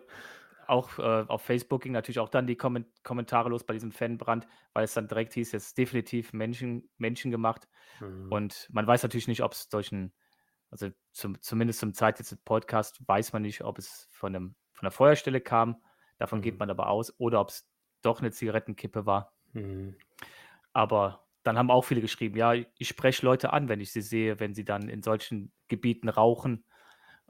auch 0.68 0.98
äh, 0.98 1.24
auf 1.28 1.42
Facebook 1.42 1.82
ging 1.82 1.92
natürlich 1.92 2.18
auch 2.18 2.28
dann 2.28 2.46
die 2.46 2.56
Kommen 2.56 2.86
Kommentare 3.04 3.48
los 3.48 3.64
bei 3.64 3.74
diesem 3.74 3.92
Fanbrand, 3.92 4.46
weil 4.72 4.84
es 4.84 4.94
dann 4.94 5.06
direkt 5.08 5.32
hieß, 5.34 5.52
jetzt 5.52 5.78
definitiv 5.78 6.32
Menschen, 6.32 6.88
Menschen 6.98 7.30
gemacht. 7.30 7.68
Mhm. 8.00 8.30
Und 8.32 8.68
man 8.72 8.86
weiß 8.86 9.02
natürlich 9.04 9.28
nicht, 9.28 9.42
ob 9.42 9.52
es 9.52 9.68
durch 9.68 9.92
ein, 9.92 10.12
also 10.70 10.90
zum, 11.12 11.40
zumindest 11.40 11.80
zum 11.80 11.94
Zeit 11.94 12.18
des 12.18 12.36
Podcast 12.36 13.00
weiß 13.06 13.32
man 13.32 13.42
nicht, 13.42 13.62
ob 13.62 13.78
es 13.78 14.08
von, 14.10 14.34
einem, 14.34 14.54
von 14.72 14.86
der 14.86 14.92
Feuerstelle 14.92 15.40
kam. 15.40 15.82
Davon 16.18 16.42
geht 16.42 16.54
Mhm. 16.54 16.58
man 16.58 16.70
aber 16.70 16.88
aus. 16.88 17.14
Oder 17.18 17.40
ob 17.40 17.50
es 17.50 17.68
doch 18.02 18.20
eine 18.20 18.30
Zigarettenkippe 18.30 19.06
war. 19.06 19.32
Mhm. 19.52 19.96
Aber 20.72 21.26
dann 21.42 21.58
haben 21.58 21.70
auch 21.70 21.84
viele 21.84 22.00
geschrieben, 22.00 22.36
ja, 22.36 22.52
ich 22.54 22.88
spreche 22.88 23.24
Leute 23.24 23.52
an, 23.52 23.68
wenn 23.68 23.80
ich 23.80 23.92
sie 23.92 24.02
sehe, 24.02 24.40
wenn 24.40 24.54
sie 24.54 24.64
dann 24.64 24.88
in 24.88 25.02
solchen 25.02 25.52
Gebieten 25.68 26.08
rauchen. 26.08 26.64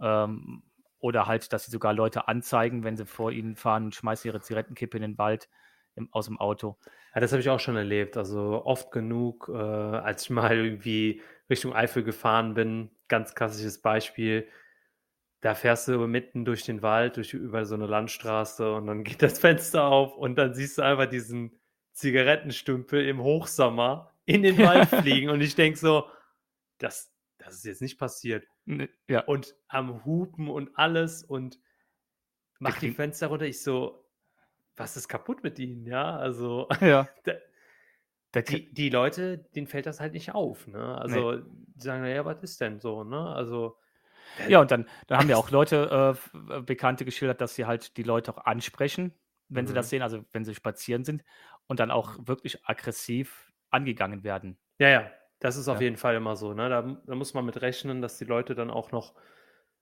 Ähm, 0.00 0.62
oder 0.98 1.26
halt, 1.26 1.52
dass 1.52 1.66
sie 1.66 1.70
sogar 1.70 1.92
Leute 1.92 2.26
anzeigen, 2.26 2.82
wenn 2.82 2.96
sie 2.96 3.06
vor 3.06 3.30
ihnen 3.30 3.54
fahren 3.56 3.84
und 3.84 3.94
schmeißen 3.94 4.28
ihre 4.28 4.40
Zigarettenkippe 4.40 4.96
in 4.96 5.02
den 5.02 5.18
Wald 5.18 5.48
im, 5.96 6.12
aus 6.12 6.26
dem 6.26 6.38
Auto. 6.38 6.76
Ja, 7.14 7.20
das 7.20 7.32
habe 7.32 7.40
ich 7.40 7.48
auch 7.48 7.60
schon 7.60 7.76
erlebt. 7.76 8.16
Also 8.16 8.64
oft 8.64 8.90
genug, 8.92 9.50
äh, 9.52 9.56
als 9.56 10.24
ich 10.24 10.30
mal 10.30 10.56
irgendwie 10.56 11.22
Richtung 11.50 11.74
Eifel 11.74 12.04
gefahren 12.04 12.54
bin, 12.54 12.90
ganz 13.08 13.34
klassisches 13.34 13.80
Beispiel. 13.80 14.48
Da 15.40 15.54
fährst 15.54 15.88
du 15.88 16.06
mitten 16.06 16.44
durch 16.44 16.64
den 16.64 16.82
Wald, 16.82 17.16
durch 17.16 17.34
über 17.34 17.64
so 17.66 17.74
eine 17.74 17.86
Landstraße 17.86 18.72
und 18.72 18.86
dann 18.86 19.04
geht 19.04 19.22
das 19.22 19.38
Fenster 19.38 19.84
auf 19.84 20.16
und 20.16 20.36
dann 20.36 20.54
siehst 20.54 20.78
du 20.78 20.82
einfach 20.82 21.06
diesen 21.06 21.58
Zigarettenstümpel 21.92 23.06
im 23.06 23.22
Hochsommer 23.22 24.12
in 24.26 24.42
den 24.42 24.58
Wald 24.58 24.88
fliegen 25.02 25.30
und 25.30 25.40
ich 25.40 25.54
denke 25.54 25.78
so, 25.78 26.04
das, 26.78 27.12
das 27.38 27.54
ist 27.54 27.64
jetzt 27.64 27.82
nicht 27.82 27.98
passiert. 27.98 28.46
Ne, 28.66 28.88
Ja, 29.08 29.20
Und 29.20 29.54
am 29.68 30.04
Hupen 30.04 30.48
und 30.48 30.76
alles 30.76 31.22
und 31.22 31.58
mach 32.58 32.78
die 32.78 32.90
Fenster 32.90 33.28
runter. 33.28 33.46
Ich 33.46 33.62
so, 33.62 34.05
was 34.76 34.96
ist 34.96 35.08
kaputt 35.08 35.42
mit 35.42 35.58
ihnen? 35.58 35.86
Ja, 35.86 36.16
also 36.16 36.68
ja. 36.80 37.08
Da- 37.24 37.34
die, 38.48 38.72
die 38.72 38.90
Leute, 38.90 39.38
denen 39.38 39.66
fällt 39.66 39.86
das 39.86 40.00
halt 40.00 40.12
nicht 40.12 40.34
auf, 40.34 40.66
ne? 40.68 40.96
Also, 40.98 41.40
die 41.42 41.80
sagen, 41.82 42.02
naja, 42.02 42.24
was 42.24 42.42
ist 42.42 42.60
denn 42.60 42.78
so, 42.80 43.02
ne? 43.04 43.18
Also, 43.34 43.78
ja, 44.46 44.60
und 44.60 44.70
dann, 44.70 44.88
dann 45.06 45.18
haben 45.18 45.28
ja 45.30 45.36
auch 45.38 45.50
Leute, 45.50 46.16
äh, 46.34 46.56
äh, 46.58 46.62
Bekannte 46.62 47.04
geschildert, 47.04 47.40
dass 47.40 47.54
sie 47.54 47.64
halt 47.66 47.96
die 47.96 48.02
Leute 48.02 48.32
auch 48.34 48.44
ansprechen, 48.44 49.12
wenn 49.52 49.66
sie 49.66 49.74
das 49.74 49.88
Mhm. 49.88 49.90
sehen, 49.90 50.02
also 50.02 50.24
wenn 50.32 50.44
sie 50.44 50.54
spazieren 50.54 51.04
sind 51.04 51.24
und 51.66 51.80
dann 51.80 51.90
auch 51.90 52.16
wirklich 52.26 52.64
aggressiv 52.66 53.52
angegangen 53.70 54.24
werden. 54.24 54.58
ja, 54.78 54.88
ja, 54.88 55.10
das 55.40 55.56
ist 55.56 55.68
auf 55.68 55.80
Ja. 55.80 55.80
jeden 55.80 55.96
Fall 55.96 56.16
immer 56.16 56.36
so, 56.36 56.52
ne? 56.54 56.68
Da, 56.68 56.82
da 56.82 57.14
muss 57.14 57.34
man 57.34 57.44
mit 57.46 57.60
rechnen, 57.62 58.02
dass 58.02 58.18
die 58.18 58.24
Leute 58.24 58.54
dann 58.54 58.70
auch 58.70 58.92
noch 58.92 59.14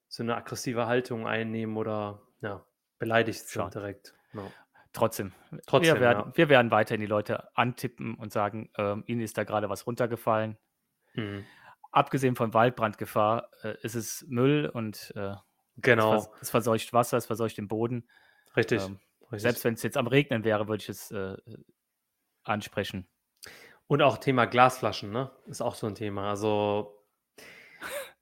so 0.09 0.23
eine 0.23 0.37
aggressive 0.37 0.87
Haltung 0.87 1.27
einnehmen 1.27 1.77
oder, 1.77 2.23
ja, 2.43 2.67
beleidigt 2.99 3.49
Klar. 3.51 3.71
sind 3.71 3.75
direkt. 3.75 4.17
Ja. 4.35 4.55
Trotzdem, 4.95 5.33
Trotzdem, 5.67 5.97
wir, 5.97 6.01
werden, 6.01 6.25
ja. 6.29 6.37
wir 6.37 6.49
werden 6.49 6.71
weiterhin 6.71 7.01
die 7.01 7.07
Leute 7.07 7.55
antippen 7.57 8.15
und 8.15 8.33
sagen, 8.33 8.71
ähm, 8.79 9.03
ihnen 9.07 9.21
ist 9.23 9.37
da 9.37 9.43
gerade 9.43 9.69
was 9.69 9.89
runtergefallen. 9.89 10.57
Mhm. 11.15 11.45
Abgesehen 11.91 12.37
von 12.37 12.55
Waldbrandgefahr 12.55 13.51
äh, 13.65 13.77
ist 13.83 13.97
es 13.97 14.25
Müll 14.29 14.71
und 14.73 15.13
äh, 15.17 15.31
es, 15.31 15.39
Genau, 15.77 16.13
vers 16.13 16.31
es 16.41 16.51
verseucht 16.51 16.93
Wasser, 16.93 17.17
es 17.17 17.27
verseucht 17.27 17.59
den 17.59 17.67
Boden. 17.67 18.09
richtig. 18.57 18.85
Ähm, 18.85 19.01
richtig. 19.23 19.43
selbst 19.43 19.65
wenn 19.65 19.75
es 19.75 19.83
jetzt 19.83 19.97
am 19.97 20.07
Regnen 20.07 20.45
wäre, 20.45 20.69
würde 20.69 20.83
ich 20.83 20.89
es 20.89 21.11
äh, 21.11 21.37
ansprechen. 22.45 23.09
Und 23.89 24.01
auch 24.01 24.19
Thema 24.19 24.47
Glasflaschen, 24.47 25.11
ne? 25.11 25.33
Ist 25.47 25.61
auch 25.61 25.75
so 25.75 25.89
ein 25.89 25.97
Thema. 25.97 26.31
Also, 26.31 27.05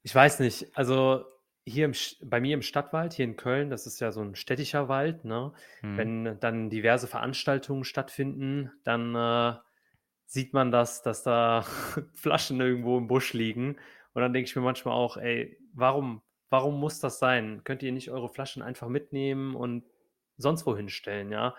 ich 0.01 0.13
weiß 0.13 0.39
nicht, 0.39 0.75
also 0.75 1.25
hier 1.65 1.85
im, 1.85 1.93
bei 2.21 2.41
mir 2.41 2.53
im 2.53 2.61
Stadtwald, 2.61 3.13
hier 3.13 3.25
in 3.25 3.37
Köln, 3.37 3.69
das 3.69 3.87
ist 3.87 3.99
ja 3.99 4.11
so 4.11 4.21
ein 4.21 4.35
städtischer 4.35 4.89
Wald, 4.89 5.23
ne? 5.23 5.53
Hm. 5.81 5.97
Wenn 5.97 6.39
dann 6.39 6.69
diverse 6.69 7.07
Veranstaltungen 7.07 7.83
stattfinden, 7.83 8.71
dann 8.83 9.15
äh, 9.15 9.57
sieht 10.25 10.53
man 10.53 10.71
das, 10.71 11.01
dass 11.03 11.23
da 11.23 11.61
Flaschen 12.15 12.59
irgendwo 12.59 12.97
im 12.97 13.07
Busch 13.07 13.33
liegen. 13.33 13.77
Und 14.13 14.21
dann 14.21 14.33
denke 14.33 14.49
ich 14.49 14.55
mir 14.55 14.61
manchmal 14.61 14.93
auch, 14.93 15.17
ey, 15.17 15.57
warum, 15.73 16.21
warum 16.49 16.79
muss 16.79 16.99
das 16.99 17.19
sein? 17.19 17.61
Könnt 17.63 17.81
ihr 17.81 17.91
nicht 17.91 18.11
eure 18.11 18.29
Flaschen 18.29 18.61
einfach 18.61 18.89
mitnehmen 18.89 19.55
und 19.55 19.83
sonst 20.37 20.65
wohin 20.65 20.89
stellen, 20.89 21.31
ja? 21.31 21.55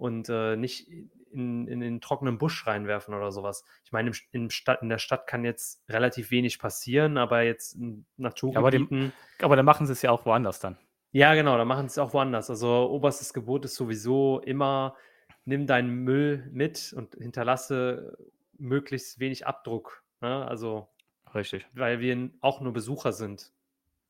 Und 0.00 0.30
äh, 0.30 0.56
nicht 0.56 0.88
in, 1.30 1.68
in 1.68 1.80
den 1.80 2.00
trockenen 2.00 2.38
Busch 2.38 2.66
reinwerfen 2.66 3.12
oder 3.14 3.30
sowas. 3.30 3.64
Ich 3.84 3.92
meine, 3.92 4.08
im, 4.10 4.16
im 4.32 4.50
Stadt, 4.50 4.80
in 4.82 4.88
der 4.88 4.98
Stadt 4.98 5.26
kann 5.26 5.44
jetzt 5.44 5.82
relativ 5.88 6.30
wenig 6.30 6.58
passieren, 6.58 7.18
aber 7.18 7.42
jetzt 7.42 7.74
in 7.74 8.06
aber 8.18 8.70
dem- 8.70 8.82
Naturgebieten. 8.86 9.12
Aber 9.42 9.56
dann 9.56 9.66
machen 9.66 9.86
sie 9.86 9.92
es 9.92 10.00
ja 10.02 10.10
auch 10.10 10.24
woanders 10.24 10.58
dann. 10.58 10.78
Ja, 11.12 11.34
genau, 11.34 11.58
da 11.58 11.64
machen 11.64 11.88
sie 11.88 11.92
es 11.92 11.98
auch 11.98 12.14
woanders. 12.14 12.48
Also 12.50 12.88
oberstes 12.90 13.34
Gebot 13.34 13.64
ist 13.66 13.74
sowieso 13.74 14.40
immer 14.40 14.96
nimm 15.44 15.66
deinen 15.66 15.90
Müll 16.04 16.48
mit 16.52 16.92
und 16.96 17.14
hinterlasse 17.14 18.16
möglichst 18.58 19.18
wenig 19.20 19.46
Abdruck. 19.46 20.02
Ne? 20.20 20.46
Also, 20.46 20.88
Richtig. 21.34 21.66
weil 21.74 22.00
wir 22.00 22.30
auch 22.40 22.60
nur 22.60 22.72
Besucher 22.72 23.12
sind 23.12 23.52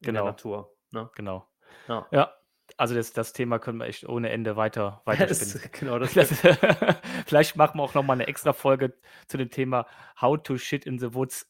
in 0.01 0.05
der 0.07 0.13
Genau. 0.15 0.25
Natur. 0.27 0.75
Ne? 0.91 1.11
Genau. 1.15 1.47
Ja. 1.89 2.07
Ja, 2.11 2.35
also 2.77 2.95
das, 2.95 3.13
das 3.13 3.33
Thema 3.33 3.59
können 3.59 3.79
wir 3.79 3.87
echt 3.87 4.09
ohne 4.09 4.31
Ende 4.31 4.57
weiter, 4.57 5.03
weiter 5.07 5.27
Das, 5.27 5.59
genau, 5.73 5.99
das 5.99 6.13
Das, 6.15 6.31
vielleicht 7.27 7.57
machen 7.57 7.79
wir 7.79 7.83
auch 7.85 7.95
noch 7.95 8.03
mal 8.03 8.15
eine 8.15 8.27
extra 8.27 8.53
Folge 8.53 8.95
zu 9.27 9.37
dem 9.39 9.51
Thema 9.51 9.87
How 10.21 10.43
to 10.43 10.57
shit 10.57 10.87
in 10.87 10.99
the 10.99 11.15
woods. 11.15 11.49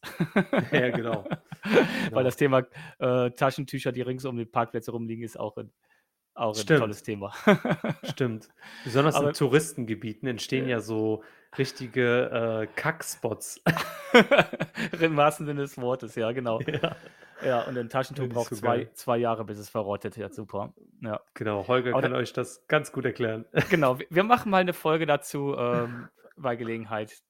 Ja, 0.73 0.91
genau. 0.91 1.25
Weil 1.63 2.09
Genau. 2.09 2.23
das 2.23 2.37
Thema 2.37 2.63
äh, 2.99 3.31
Taschentücher, 3.31 3.93
die 3.93 4.03
rings 4.03 4.25
um 4.25 4.37
die 4.37 4.45
Parkplätze 4.47 4.91
rumliegen, 4.93 5.25
ist 5.25 5.39
auch 5.39 5.57
ein, 5.59 5.71
auch 6.35 6.57
ein 6.59 6.67
tolles 6.67 7.03
Thema. 7.03 7.33
Stimmt. 8.05 8.49
Besonders 8.85 9.15
Aber- 9.17 9.29
in 9.29 9.35
Touristengebieten 9.35 10.27
entstehen 10.29 10.69
ja 10.69 10.81
so 10.81 11.23
richtige 11.59 12.67
äh, 12.71 12.75
Kackspots. 12.81 13.63
Im 15.01 15.17
wahrsten 15.17 15.47
Sinne 15.47 15.61
des 15.63 15.77
Wortes, 15.79 16.15
ja, 16.15 16.33
genau. 16.33 16.61
ja. 16.61 16.97
Ja, 17.45 17.63
und 17.63 17.77
ein 17.79 17.89
Taschentuch 17.89 18.29
braucht 18.29 18.51
so 18.51 18.57
zwei, 18.57 18.77
geil. 18.79 18.91
zwei 18.95 19.19
Jahre, 19.19 19.45
bis 19.45 19.59
es 19.59 19.69
verrottet. 19.69 20.17
Ja, 20.17 20.29
super. 20.31 20.75
Ja, 21.01 21.21
Genau, 21.35 21.67
Holger 21.67 21.93
Aber 21.93 22.03
kann 22.03 22.13
da- 22.13 22.19
euch 22.19 22.33
das 22.33 22.67
ganz 22.67 22.93
gut 22.93 23.05
erklären. 23.05 23.47
genau. 23.71 23.99
Wir- 24.11 24.25
machen 24.25 24.51
mal 24.51 24.59
eine 24.59 24.73
Folge 24.73 25.07
dazu 25.07 25.55
ähm, 25.57 26.09
bei 26.37 26.57
Gelegenheit. 26.57 27.23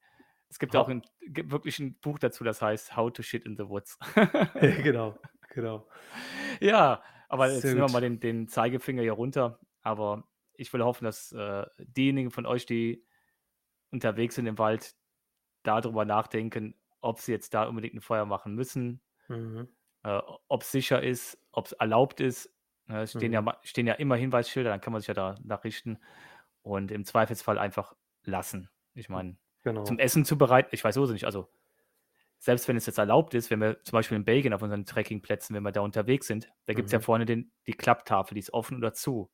Es 0.49 0.59
gibt 0.59 0.75
Ha- 0.75 0.81
auch 0.81 0.89
ein, 0.89 1.03
wirklich 1.21 1.79
ein 1.79 1.95
Buch 2.01 2.19
dazu, 2.19 2.43
das 2.45 2.61
heißt 2.61 2.97
How 2.97 3.13
to 3.13 3.23
Shit 3.23 3.45
in 3.47 3.57
the 3.57 3.69
Woods. 3.69 3.99
genau, 4.83 5.17
genau. 5.51 5.87
ja, 6.61 7.03
aber 7.29 7.49
jetzt 7.51 7.63
Sehr 7.63 7.75
nehmen 7.75 7.87
wir 7.87 7.93
mal 7.93 8.01
den, 8.01 8.19
den 8.19 8.49
Zeigefinger 8.49 9.03
hier 9.03 9.13
runter. 9.13 9.61
Aber 9.83 10.25
ich 10.55 10.73
will 10.73 10.83
hoffen, 10.83 11.05
dass 11.05 11.31
äh, 11.33 11.65
diejenigen 11.79 12.31
von 12.33 12.47
euch, 12.47 12.67
die 12.67 13.05
unterwegs 13.93 14.35
sind 14.35 14.47
im 14.47 14.59
Wald, 14.59 14.95
darüber 15.63 16.05
nachdenken, 16.05 16.75
ob 17.01 17.21
sie 17.21 17.33
jetzt 17.33 17.55
da 17.55 17.65
unbedingt 17.65 17.95
ein 17.95 18.01
Feuer 18.01 18.25
machen 18.27 18.55
müssen, 18.55 19.01
Mhm. 19.29 19.69
Äh, 20.05 20.21
ob 20.49 20.63
es 20.63 20.73
sicher 20.73 21.03
ist, 21.03 21.39
ob 21.53 21.67
es 21.67 21.73
erlaubt 21.73 22.21
ist. 22.21 22.53
Ja, 22.89 23.03
es 23.03 23.13
stehen, 23.15 23.33
ja, 23.33 23.41
Mhm. 23.41 23.45
ma- 23.45 23.59
stehen 23.63 23.87
ja 23.87 23.95
immer 23.95 24.17
Hinweisschilder, 24.17 24.71
dann 24.71 24.81
kann 24.81 24.93
man 24.93 25.01
sich 25.01 25.09
ja 25.09 25.15
danach 25.15 25.65
richten 25.65 25.99
und 26.63 26.91
im 26.93 27.05
Zweifelsfall 27.05 27.59
einfach 27.59 27.95
lassen. 28.25 28.71
Ich 28.95 29.09
meine, 29.09 29.39
Genau. 29.65 29.85
zum 29.85 29.99
Essen 29.99 30.25
zubereiten, 30.25 30.71
ich 30.73 30.85
weiß 30.85 30.95
sowieso 30.97 31.13
nicht, 31.15 31.27
also 31.27 31.51
selbst 32.39 32.69
wenn 32.69 32.77
es 32.77 32.87
jetzt 32.87 32.99
erlaubt 32.99 33.35
ist, 33.35 33.51
wenn 33.51 33.61
wir 33.61 33.83
zum 33.85 33.93
Beispiel 33.99 34.17
in 34.17 34.25
Belgien 34.25 34.55
auf 34.55 34.63
unseren 34.63 34.87
Trekkingplätzen, 34.87 35.55
wenn 35.55 35.63
wir 35.63 35.73
da 35.73 35.83
unterwegs 35.83 36.27
sind, 36.27 36.49
da 36.67 36.73
gibt 36.75 36.87
es 36.87 36.93
ja 36.93 36.99
Mhm. 36.99 37.01
vorne 37.01 37.27
den, 37.27 37.53
die 37.67 37.73
Klapptafel, 37.75 38.35
die 38.35 38.41
ist 38.41 38.53
offen 38.53 38.79
oder 38.79 38.95
zu. 38.95 39.31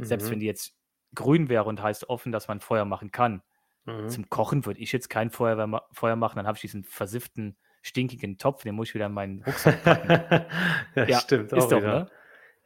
Selbst 0.00 0.30
Mhm. 0.30 0.32
wenn 0.32 0.40
die 0.40 0.46
jetzt 0.46 0.76
grün 1.14 1.48
wäre 1.48 1.64
und 1.64 1.82
heißt 1.82 2.08
offen, 2.08 2.32
dass 2.32 2.48
man 2.48 2.60
Feuer 2.60 2.84
machen 2.86 3.10
kann. 3.12 3.42
Mhm. 3.86 4.16
Zum 4.16 4.28
Kochen 4.30 4.66
würde 4.66 4.80
ich 4.80 4.92
jetzt 4.92 5.10
kein 5.10 5.30
Feuer, 5.30 5.88
Feuer 5.92 6.16
machen, 6.16 6.36
dann 6.36 6.46
habe 6.46 6.56
ich 6.56 6.62
diesen 6.62 6.84
versifften, 6.84 7.58
stinkigen 7.82 8.38
Topf, 8.38 8.62
den 8.62 8.74
muss 8.74 8.88
ich 8.88 8.94
wieder 8.94 9.06
in 9.06 9.12
meinen 9.12 9.42
Rucksack 9.42 9.82
packen. 9.84 10.10
ja, 10.94 11.04
Ja, 11.06 11.18
stimmt. 11.20 11.52
ist 11.52 11.58
auch 11.64 11.68
doch, 11.68 11.80
ne? 11.80 12.10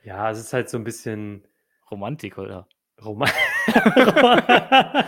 Ja, 0.03 0.31
es 0.31 0.39
ist 0.39 0.53
halt 0.53 0.69
so 0.69 0.77
ein 0.79 0.85
bisschen 0.85 1.47
Romantik, 1.91 2.39
oder? 2.39 2.67
Roma 3.05 3.27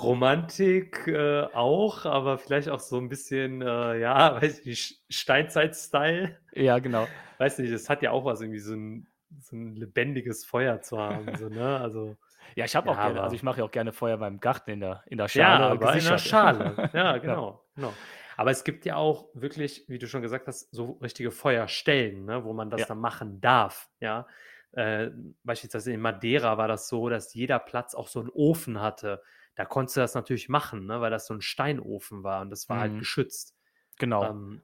Romantik 0.00 1.06
äh, 1.06 1.42
auch, 1.52 2.04
aber 2.04 2.38
vielleicht 2.38 2.68
auch 2.68 2.80
so 2.80 2.98
ein 2.98 3.08
bisschen, 3.08 3.62
äh, 3.62 3.98
ja, 4.00 4.40
weiß 4.40 4.60
ich 4.60 4.66
nicht, 4.66 5.02
Steinzeit-Style. 5.08 6.36
Ja, 6.54 6.78
genau. 6.78 7.06
Weiß 7.38 7.58
nicht, 7.58 7.70
es 7.70 7.88
hat 7.88 8.02
ja 8.02 8.10
auch 8.10 8.24
was, 8.24 8.40
irgendwie 8.40 8.58
so 8.60 8.74
ein, 8.74 9.06
so 9.40 9.56
ein 9.56 9.76
lebendiges 9.76 10.44
Feuer 10.44 10.80
zu 10.80 10.98
haben. 10.98 11.36
So, 11.36 11.48
ne? 11.48 11.78
Also, 11.80 12.16
Ja, 12.56 12.64
ich 12.66 12.76
habe 12.76 12.88
auch 12.90 12.96
Ja, 12.96 13.02
gerne, 13.04 13.14
aber- 13.18 13.24
also 13.24 13.36
ich 13.36 13.42
mache 13.42 13.58
ja 13.58 13.64
auch 13.64 13.70
gerne 13.70 13.92
Feuer 13.92 14.16
beim 14.18 14.38
Garten 14.38 14.70
in 14.70 14.80
der, 14.80 15.02
in 15.06 15.18
der 15.18 15.26
ja, 15.28 15.30
Schale. 15.30 15.64
aber 15.66 15.88
in 15.92 15.94
gesichert. 15.96 16.20
Schale. 16.20 16.90
Ja, 16.92 17.16
genau, 17.18 17.64
genau. 17.74 17.92
Aber 18.36 18.50
es 18.50 18.64
gibt 18.64 18.84
ja 18.84 18.96
auch 18.96 19.28
wirklich, 19.34 19.84
wie 19.88 19.98
du 19.98 20.06
schon 20.08 20.22
gesagt 20.22 20.46
hast, 20.48 20.74
so 20.74 20.92
richtige 21.02 21.30
Feuerstellen, 21.30 22.24
ne, 22.24 22.44
wo 22.44 22.52
man 22.52 22.70
das 22.70 22.86
Ja. 22.86 22.86
dann 22.86 22.98
machen 22.98 23.40
darf. 23.40 23.90
Ja, 24.00 24.26
äh, 24.72 25.10
beispielsweise 25.44 25.92
in 25.92 26.00
Madeira 26.00 26.58
war 26.58 26.68
das 26.68 26.88
so, 26.88 27.08
dass 27.08 27.34
jeder 27.34 27.58
Platz 27.58 27.94
auch 27.94 28.08
so 28.08 28.20
einen 28.20 28.30
Ofen 28.30 28.80
hatte. 28.80 29.22
Da 29.54 29.64
konntest 29.64 29.96
du 29.96 30.00
das 30.00 30.14
natürlich 30.14 30.48
machen, 30.48 30.86
ne, 30.86 31.00
weil 31.00 31.10
das 31.10 31.26
so 31.26 31.34
ein 31.34 31.40
Steinofen 31.42 32.22
war 32.24 32.40
und 32.42 32.50
das 32.50 32.68
war 32.68 32.80
halt 32.80 32.98
Mhm. 32.98 32.98
geschützt. 32.98 33.56
Genau. 33.98 34.30
Ähm, 34.30 34.62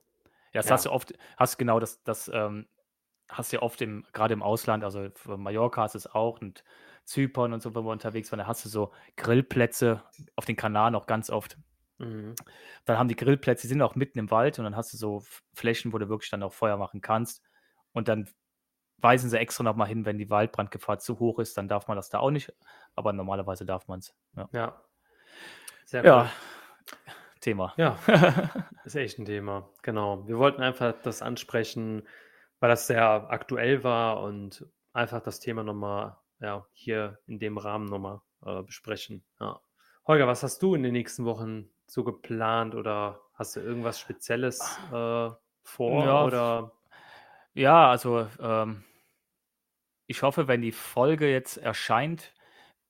Ja, 0.54 0.61
das 0.61 0.70
Ja. 0.70 0.72
hast 0.72 0.87
du 0.87 0.92
oft, 0.92 1.14
hast 1.38 1.59
genau 1.59 1.80
das, 1.80 2.02
das 2.04 2.30
ähm, 2.35 2.68
hast 3.30 3.52
du 3.52 3.59
ja 3.59 3.62
oft 3.62 3.83
im, 3.83 4.06
gerade 4.14 4.35
im 4.35 4.42
Ausland, 4.42 4.85
also 4.85 5.11
für 5.16 5.38
Mallorca 5.38 5.83
hast 5.85 5.94
du 5.94 5.98
es 5.98 6.06
auch 6.09 6.40
und 6.42 6.64
Zypern 7.04 7.52
und 7.54 7.62
so, 7.62 7.74
wenn 7.74 7.85
wir 7.85 7.92
unterwegs 7.92 8.33
waren, 8.33 8.40
da 8.40 8.46
hast 8.48 8.64
du 8.66 8.70
so 8.70 8.92
Grillplätze 9.16 10.04
auf 10.37 10.46
den 10.46 10.56
Kanaren 10.56 10.94
auch 10.96 11.06
ganz 11.06 11.30
oft. 11.30 11.59
Mhm. 12.01 12.35
Dann 12.85 12.99
haben 12.99 13.09
die 13.09 13.17
Grillplätze, 13.17 13.63
die 13.63 13.69
sind 13.69 13.83
auch 13.83 13.95
mitten 13.95 14.19
im 14.19 14.31
Wald 14.31 14.59
und 14.59 14.65
dann 14.65 14.77
hast 14.77 14.93
du 14.93 14.97
so 14.97 15.23
Flächen, 15.55 15.93
wo 15.93 15.99
du 15.99 16.09
wirklich 16.09 16.31
dann 16.31 16.43
auch 16.43 16.53
Feuer 16.53 16.77
machen 16.77 17.01
kannst. 17.01 17.43
Und 17.93 18.09
dann 18.09 18.29
weisen 18.99 19.31
sie 19.31 19.39
extra 19.39 19.65
nochmal 19.65 19.89
hin, 19.89 20.05
wenn 20.05 20.19
die 20.19 20.31
Waldbrandgefahr 20.31 20.99
zu 20.99 21.19
hoch 21.19 21.39
ist, 21.39 21.57
dann 21.57 21.69
darf 21.69 21.89
man 21.89 21.97
das 21.97 22.11
da 22.11 22.19
auch 22.19 22.31
nicht. 22.31 22.53
Aber 22.95 23.13
normalerweise 23.13 23.65
darf 23.65 23.89
man 23.89 24.01
es. 24.01 24.15
Ja. 24.37 24.49
Ja. 24.53 24.83
Sehr 25.85 26.05
ja, 26.05 26.23
cool. 26.23 26.31
Thema. 27.41 27.75
Ja, 27.77 27.99
ist 28.85 28.97
echt 28.97 29.19
ein 29.19 29.25
Thema. 29.25 29.69
Genau. 29.83 30.27
Wir 30.29 30.39
wollten 30.39 30.63
einfach 30.63 30.95
das 31.03 31.23
ansprechen, 31.23 32.07
weil 32.61 32.69
das 32.69 32.87
sehr 32.87 33.31
aktuell 33.31 33.83
war 33.83 34.23
und 34.23 34.67
einfach 34.93 35.21
das 35.23 35.41
Thema 35.41 35.63
nochmal 35.63 36.17
ja, 36.41 36.67
hier 36.73 37.19
in 37.27 37.39
dem 37.39 37.59
Rahmen 37.59 37.87
nochmal 37.87 38.21
äh, 38.45 38.63
besprechen. 38.63 39.25
Ja. 39.41 39.61
Holger, 40.07 40.27
was 40.27 40.43
hast 40.43 40.63
du 40.63 40.75
in 40.75 40.83
den 40.83 40.93
nächsten 40.93 41.25
Wochen 41.25 41.71
so 41.90 42.05
geplant 42.05 42.76
oder 42.76 43.20
hast 43.35 43.57
du 43.57 43.61
irgendwas 43.61 43.98
Spezielles 43.98 44.79
äh, 44.92 45.31
vor? 45.64 46.05
Ja, 46.05 46.24
oder 46.24 46.72
Ja, 47.55 47.90
also 47.90 48.29
ähm, 48.38 48.85
ich 50.07 50.22
hoffe, 50.22 50.46
wenn 50.46 50.62
die 50.62 50.72
Folge 50.72 51.31
jetzt 51.31 51.57
erscheint, 51.57 52.33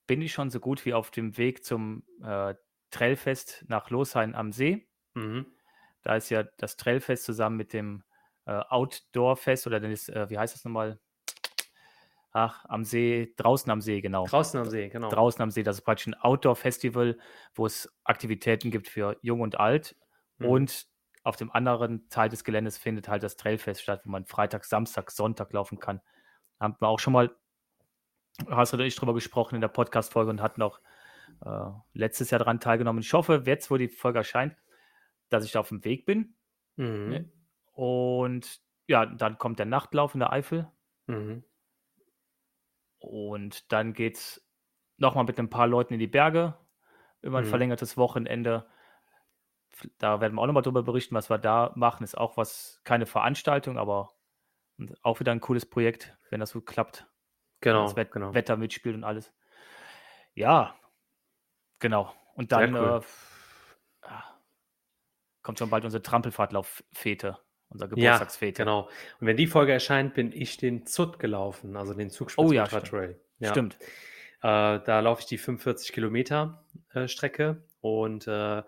bin 0.07 0.21
ich 0.23 0.33
schon 0.33 0.51
so 0.51 0.61
gut 0.61 0.85
wie 0.85 0.95
auf 0.95 1.11
dem 1.11 1.39
Weg 1.39 1.65
zum 1.65 2.05
äh, 2.23 2.55
Trailfest 2.91 3.65
nach 3.69 3.91
Loshain 3.91 4.35
am 4.35 4.53
See. 4.53 4.89
mhm. 5.15 5.45
Da 6.03 6.17
ist 6.17 6.31
ja 6.31 6.43
das 6.43 6.77
Trailfest 6.77 7.25
zusammen 7.25 7.57
mit 7.57 7.73
dem 7.73 8.03
äh, 8.47 8.53
Outdoor-Fest 8.53 9.67
oder 9.67 9.81
das, 9.81 10.09
äh, 10.09 10.29
wie 10.31 10.39
heißt 10.39 10.55
das 10.55 10.65
nochmal? 10.65 10.99
Ach, 12.33 12.65
am 12.67 12.85
See, 12.85 13.35
draußen 13.37 13.71
am 13.73 13.81
See, 13.81 14.01
genau. 14.01 14.25
draußen 14.27 14.61
am 14.61 14.69
See, 14.69 14.89
genau. 14.89 15.09
Draußen 15.09 15.43
am 15.43 15.51
See, 15.51 15.65
das 15.65 15.79
ist 15.79 15.83
praktisch 15.83 16.07
ein 16.07 16.15
Outdoor-Festival, 16.15 17.19
wo 17.55 17.67
es 17.67 17.93
Aktivitäten 18.05 18.71
gibt 18.71 18.89
für 18.89 19.17
Jung 19.23 19.41
und 19.41 19.59
Alt. 19.59 19.97
Mhm. 20.39 20.47
Und 20.47 20.87
auf 21.25 21.37
dem 21.37 21.51
anderen 21.51 22.09
Teil 22.09 22.29
des 22.29 22.45
Geländes 22.45 22.79
findet 22.79 23.09
halt 23.09 23.23
das 23.23 23.37
Trailfest 23.37 23.83
statt, 23.83 24.03
wo 24.05 24.11
man 24.11 24.27
Freitag, 24.27 24.65
Samstag, 24.65 25.11
Sonntag 25.11 25.53
laufen 25.53 25.81
kann. 25.81 26.01
Da 26.59 26.67
haben 26.67 26.77
wir 26.79 26.89
auch 26.89 27.01
schon 27.01 27.13
mal, 27.13 27.35
hast 28.49 28.73
du 28.73 28.79
ich 28.79 28.95
drüber 28.95 29.15
gesprochen 29.15 29.57
in 29.57 29.61
der 29.61 29.69
Podcast-Folge 29.69 30.31
und 30.31 30.41
hatten 30.41 30.63
auch 30.63 30.81
äh, 31.45 31.71
letztes 31.95 32.31
Jahr 32.31 32.39
daran 32.39 32.61
teilgenommen. 32.61 33.03
Ich 33.03 33.13
hoffe, 33.13 33.43
jetzt, 33.45 33.71
wo 33.71 33.77
die 33.77 33.89
Folge 33.89 34.19
erscheint, 34.19 34.57
dass 35.31 35.45
ich 35.45 35.53
da 35.53 35.61
auf 35.61 35.69
dem 35.69 35.85
Weg 35.85 36.07
bin. 36.07 36.35
Mhm. 36.77 37.31
Und 37.73 38.61
ja, 38.87 39.05
dann 39.07 39.39
kommt 39.39 39.59
der 39.59 39.67
Nachtlauf 39.67 40.15
in 40.15 40.21
der 40.21 40.33
Eifel. 40.33 40.71
Mhm. 41.07 41.45
Und 43.01 43.73
dann 43.73 43.93
geht's 43.95 44.47
nochmal 44.97 45.25
mit 45.25 45.39
ein 45.39 45.51
paar 45.51 45.67
Leuten 45.67 45.95
in 45.95 46.01
die 46.01 46.07
Berge 46.07 46.55
über 47.23 47.39
ein 47.39 47.45
Mhm. 47.45 47.49
verlängertes 47.49 47.97
Wochenende. 47.97 48.69
Da 49.99 50.21
werden 50.21 50.35
wir 50.35 50.43
auch 50.43 50.47
nochmal 50.47 50.63
drüber 50.63 50.83
berichten, 50.83 51.15
was 51.15 51.31
wir 51.31 51.39
da 51.39 51.73
machen. 51.75 52.05
Ist 52.05 52.17
auch 52.17 52.37
was, 52.37 52.81
keine 52.85 53.07
Veranstaltung, 53.07 53.79
aber 53.79 54.13
auch 55.03 55.21
wieder 55.21 55.33
ein 55.33 55.41
cooles 55.41 55.69
Projekt, 55.69 56.17
wenn 56.31 56.41
das 56.41 56.51
so 56.51 56.61
klappt. 56.61 57.07
Genau, 57.61 57.85
das 57.85 57.97
Wet 57.97 58.13
genau. 58.13 58.35
Wetter 58.35 58.57
mitspielt 58.57 58.95
und 58.95 59.05
alles. 59.05 59.33
Ja, 60.35 60.75
genau. 61.79 62.15
Und 62.35 62.53
dann 62.53 62.75
cool. 62.75 62.81
äh, 62.81 62.97
f- 62.99 63.79
ah, 64.03 64.25
kommt 65.43 65.59
schon 65.59 65.71
bald 65.71 65.85
unsere 65.85 66.03
Trampelfahrtlauf-Fete, 66.03 67.39
unsere 67.71 67.89
Ja, 67.91 67.95
Geburtstagsfete. 68.13 68.63
genau. 68.63 68.89
Und 69.21 69.27
wenn 69.27 69.37
die 69.37 69.47
Folge 69.47 69.73
erscheint, 69.73 70.15
bin 70.15 70.33
ich 70.33 70.57
den 70.59 70.87
ZUT 70.87 71.19
gelaufen, 71.19 71.77
also 71.77 71.95
den 71.95 72.11
Zugspitz 72.11 72.45
Oh 72.45 72.53
ja, 72.53 72.65
Ultra 72.65 72.81
stimmt. 72.81 72.91
Trail. 72.91 73.21
Ja. 73.39 73.51
Stimmt. 73.51 73.79
Äh, 74.43 74.81
da 74.85 75.01
laufe 75.01 75.21
ich 75.21 75.27
die 75.27 75.39
45 75.39 75.93
Kilometer 75.93 76.65
äh, 76.93 77.09
Strecke 77.09 77.63
und 77.81 78.27
äh, 78.27 78.63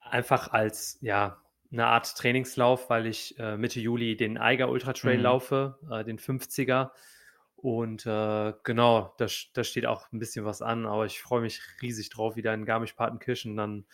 einfach 0.00 0.52
als 0.52 0.98
ja 1.00 1.42
eine 1.70 1.86
Art 1.86 2.16
Trainingslauf, 2.16 2.88
weil 2.88 3.06
ich 3.06 3.38
äh, 3.38 3.56
Mitte 3.58 3.78
Juli 3.80 4.16
den 4.16 4.38
Eiger 4.38 4.70
Ultra 4.70 4.94
Trail 4.94 5.18
Mhm. 5.18 5.22
laufe, 5.22 5.78
äh, 5.90 6.04
den 6.04 6.18
50er. 6.18 6.90
Und 7.56 8.06
äh, 8.06 8.54
genau, 8.62 9.14
da, 9.18 9.26
da 9.52 9.64
steht 9.64 9.84
auch 9.84 10.10
ein 10.12 10.18
bisschen 10.18 10.44
was 10.44 10.62
an, 10.62 10.86
aber 10.86 11.04
ich 11.06 11.20
freue 11.20 11.40
mich 11.42 11.60
riesig 11.82 12.08
drauf, 12.08 12.36
wieder 12.36 12.54
in 12.54 12.64
Garmisch-Partenkirchen 12.64 13.56
dann 13.56 13.84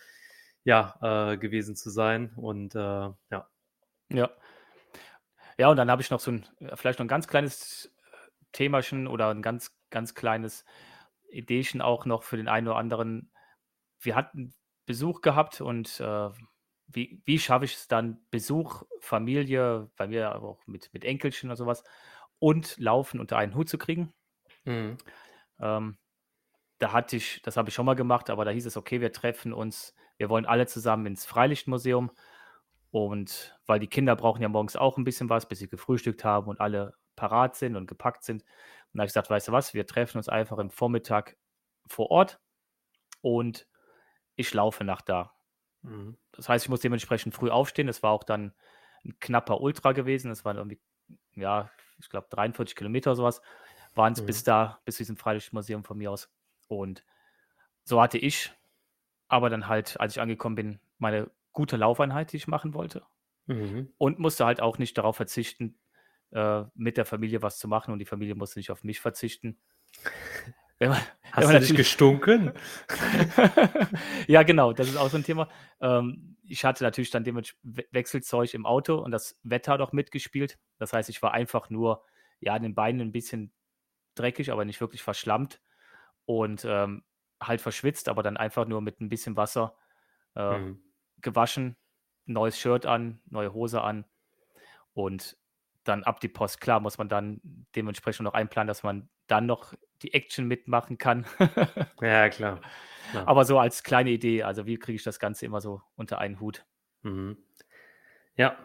ja 0.63 1.35
gewesen 1.35 1.75
zu 1.75 1.89
sein. 1.89 2.31
Und 2.35 2.73
ja. 2.75 3.17
Ja. 4.09 4.29
Ja, 5.57 5.69
und 5.69 5.77
dann 5.77 5.89
habe 5.89 6.01
ich 6.01 6.09
noch 6.09 6.19
so 6.19 6.31
ein, 6.31 6.45
äh, 6.59 6.75
vielleicht 6.75 6.99
noch 6.99 7.05
ein 7.05 7.09
ganz 7.09 7.27
kleines 7.27 7.85
äh, 8.11 8.17
Themachen 8.51 9.07
oder 9.07 9.29
ein 9.29 9.41
ganz, 9.41 9.75
ganz 9.89 10.13
kleines. 10.15 10.65
Ideechen 11.29 11.81
auch 11.81 12.05
noch 12.05 12.23
für 12.23 12.37
den 12.37 12.47
einen 12.47 12.67
oder 12.67 12.77
anderen. 12.77 13.31
Wir 13.99 14.15
hatten 14.15 14.53
Besuch 14.85 15.21
gehabt 15.21 15.59
und 15.59 15.99
äh, 15.99 16.29
wie, 16.87 17.21
wie 17.25 17.39
schaffe 17.39 17.65
ich 17.65 17.73
es 17.73 17.87
dann, 17.87 18.25
Besuch, 18.31 18.83
Familie, 18.99 19.89
bei 19.97 20.07
mir 20.07 20.41
auch 20.41 20.65
mit, 20.65 20.93
mit 20.93 21.03
Enkelchen 21.03 21.49
oder 21.49 21.57
sowas 21.57 21.83
und 22.39 22.77
Laufen 22.77 23.19
unter 23.19 23.37
einen 23.37 23.55
Hut 23.55 23.67
zu 23.69 23.77
kriegen. 23.77 24.13
Mhm. 24.65 24.97
Ähm, 25.59 25.97
da 26.79 26.93
hatte 26.93 27.17
ich, 27.17 27.41
das 27.41 27.57
habe 27.57 27.69
ich 27.69 27.75
schon 27.75 27.85
mal 27.85 27.95
gemacht, 27.95 28.29
aber 28.29 28.45
da 28.45 28.51
hieß 28.51 28.65
es, 28.65 28.77
okay, 28.77 29.01
wir 29.01 29.11
treffen 29.11 29.53
uns, 29.53 29.95
wir 30.17 30.29
wollen 30.29 30.45
alle 30.45 30.67
zusammen 30.67 31.05
ins 31.07 31.25
Freilichtmuseum. 31.25 32.11
Und 32.95 33.59
weil 33.65 33.81
die 33.81 33.89
Kinder 33.89 34.15
brauchen 34.15 34.41
ja 34.41 34.47
morgens 34.47 34.77
auch 34.77 34.95
ein 34.97 35.03
bisschen 35.03 35.29
was, 35.29 35.49
bis 35.49 35.59
sie 35.59 35.67
gefrühstückt 35.67 36.23
haben 36.23 36.47
und 36.47 36.61
alle 36.61 36.93
parat 37.17 37.57
sind 37.57 37.75
und 37.75 37.87
gepackt 37.87 38.23
sind. 38.23 38.43
Und 38.43 38.93
da 38.93 38.99
habe 38.99 39.07
ich 39.07 39.09
gesagt, 39.09 39.29
weißt 39.29 39.49
du 39.49 39.51
was, 39.51 39.73
wir 39.73 39.85
treffen 39.85 40.17
uns 40.17 40.29
einfach 40.29 40.59
im 40.59 40.69
Vormittag 40.69 41.35
vor 41.85 42.09
Ort 42.09 42.39
und 43.19 43.67
ich 44.37 44.53
laufe 44.53 44.85
nach 44.85 45.01
da. 45.01 45.33
Mhm. 45.81 46.15
Das 46.31 46.47
heißt, 46.47 46.63
ich 46.63 46.69
muss 46.69 46.79
dementsprechend 46.79 47.35
früh 47.35 47.49
aufstehen. 47.49 47.87
Das 47.87 48.01
war 48.01 48.11
auch 48.11 48.23
dann 48.23 48.53
ein 49.03 49.19
knapper 49.19 49.59
Ultra 49.59 49.91
gewesen. 49.91 50.29
Das 50.29 50.45
waren 50.45 50.55
irgendwie, 50.55 50.79
ja, 51.33 51.69
ich 51.99 52.09
glaube 52.09 52.27
43 52.29 52.77
Kilometer 52.77 53.09
oder 53.11 53.17
sowas 53.17 53.41
waren 53.93 54.13
es 54.13 54.21
Mhm. 54.21 54.25
bis 54.25 54.45
da, 54.45 54.79
bis 54.85 54.95
zu 54.95 55.01
diesem 55.01 55.17
Freilichtmuseum 55.17 55.83
von 55.83 55.97
mir 55.97 56.11
aus. 56.11 56.31
Und 56.69 57.03
so 57.83 58.01
hatte 58.01 58.19
ich 58.19 58.53
aber 59.27 59.49
dann 59.49 59.67
halt, 59.67 59.99
als 59.99 60.15
ich 60.15 60.21
angekommen 60.21 60.55
bin, 60.55 60.79
meine 60.97 61.29
gute 61.55 61.75
Laufeinheit, 61.77 62.31
die 62.31 62.37
ich 62.37 62.47
machen 62.47 62.75
wollte. 62.75 63.03
Mhm. 63.47 63.91
Und 63.97 64.19
musste 64.19 64.45
halt 64.45 64.61
auch 64.61 64.77
nicht 64.77 64.97
darauf 64.97 65.15
verzichten, 65.15 65.79
äh, 66.31 66.63
mit 66.75 66.97
der 66.97 67.05
Familie 67.05 67.41
was 67.41 67.57
zu 67.57 67.67
machen 67.67 67.91
und 67.91 67.99
die 67.99 68.05
Familie 68.05 68.35
musste 68.35 68.59
nicht 68.59 68.69
auf 68.71 68.83
mich 68.83 68.99
verzichten. 68.99 69.57
Wenn 70.77 70.89
man, 70.89 70.99
Hast 71.31 71.45
man 71.45 71.53
du 71.53 71.59
dich 71.61 71.69
natürlich- 71.69 71.77
gestunken? 71.77 72.51
ja, 74.27 74.43
genau, 74.43 74.73
das 74.73 74.89
ist 74.89 74.97
auch 74.97 75.09
so 75.09 75.17
ein 75.17 75.23
Thema. 75.23 75.47
Ähm, 75.79 76.35
ich 76.43 76.65
hatte 76.65 76.83
natürlich 76.83 77.11
dann 77.11 77.23
dementsprechend 77.23 77.77
We- 77.77 77.87
Wechselzeug 77.91 78.53
im 78.53 78.65
Auto 78.65 78.97
und 78.97 79.11
das 79.11 79.39
Wetter 79.43 79.71
hat 79.73 79.81
auch 79.81 79.93
mitgespielt. 79.93 80.59
Das 80.77 80.91
heißt, 80.93 81.09
ich 81.09 81.21
war 81.21 81.33
einfach 81.33 81.69
nur, 81.69 82.03
ja, 82.41 82.53
an 82.53 82.61
den 82.63 82.75
Beinen 82.75 82.99
ein 83.01 83.11
bisschen 83.13 83.53
dreckig, 84.15 84.51
aber 84.51 84.65
nicht 84.65 84.81
wirklich 84.81 85.01
verschlammt 85.01 85.61
und 86.25 86.65
ähm, 86.67 87.03
halt 87.41 87.61
verschwitzt, 87.61 88.09
aber 88.09 88.21
dann 88.23 88.35
einfach 88.37 88.67
nur 88.67 88.81
mit 88.81 88.99
ein 88.99 89.09
bisschen 89.09 89.37
Wasser 89.37 89.75
äh, 90.35 90.57
Mhm. 90.59 90.81
Gewaschen, 91.25 91.75
neues 92.25 92.57
Shirt 92.57 92.85
an, 92.85 93.19
neue 93.25 93.53
Hose 93.53 93.81
an 93.81 94.05
und 94.93 95.35
dann 95.83 96.03
ab 96.03 96.21
die 96.21 96.29
Post. 96.29 96.61
Klar 96.61 96.79
muss 96.79 96.97
man 96.97 97.09
dann 97.09 97.41
dementsprechend 97.75 98.23
noch 98.23 98.33
einplanen, 98.33 98.67
dass 98.67 98.83
man 98.83 99.09
dann 99.27 99.45
noch 99.45 99.73
die 100.01 100.13
Action 100.13 100.47
mitmachen 100.47 100.97
kann. 100.97 101.25
Ja, 102.01 102.29
klar. 102.29 102.61
klar. 103.11 103.27
Aber 103.27 103.45
so 103.45 103.59
als 103.59 103.83
kleine 103.83 104.11
Idee, 104.11 104.43
also 104.43 104.65
wie 104.65 104.77
kriege 104.77 104.95
ich 104.95 105.03
das 105.03 105.19
Ganze 105.19 105.45
immer 105.45 105.61
so 105.61 105.81
unter 105.95 106.17
einen 106.19 106.39
Hut? 106.39 106.65
Mhm. 107.03 107.37
Ja, 108.35 108.57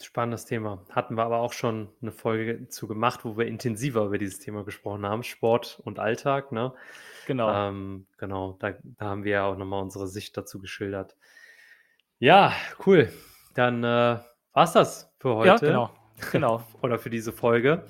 spannendes 0.00 0.46
Thema. 0.46 0.84
Hatten 0.90 1.16
wir 1.16 1.24
aber 1.24 1.38
auch 1.38 1.52
schon 1.52 1.88
eine 2.00 2.12
Folge 2.12 2.68
zu 2.68 2.88
gemacht, 2.88 3.24
wo 3.24 3.36
wir 3.36 3.46
intensiver 3.46 4.04
über 4.06 4.18
dieses 4.18 4.38
Thema 4.38 4.64
gesprochen 4.64 5.06
haben, 5.06 5.22
Sport 5.22 5.80
und 5.84 5.98
Alltag, 5.98 6.50
ne? 6.50 6.72
Genau. 7.26 7.52
Ähm, 7.52 8.06
genau, 8.16 8.56
da, 8.58 8.74
da 8.82 9.04
haben 9.04 9.24
wir 9.24 9.32
ja 9.32 9.44
auch 9.44 9.56
nochmal 9.56 9.82
unsere 9.82 10.08
Sicht 10.08 10.36
dazu 10.36 10.58
geschildert. 10.58 11.16
Ja, 12.22 12.52
cool. 12.86 13.08
Dann 13.54 13.82
äh, 13.82 14.16
war's 14.52 14.72
das 14.72 15.12
für 15.18 15.34
heute. 15.34 15.48
ja, 15.48 15.56
genau. 15.56 15.90
Genau. 16.30 16.62
Oder 16.82 16.96
für 16.96 17.10
diese 17.10 17.32
Folge. 17.32 17.82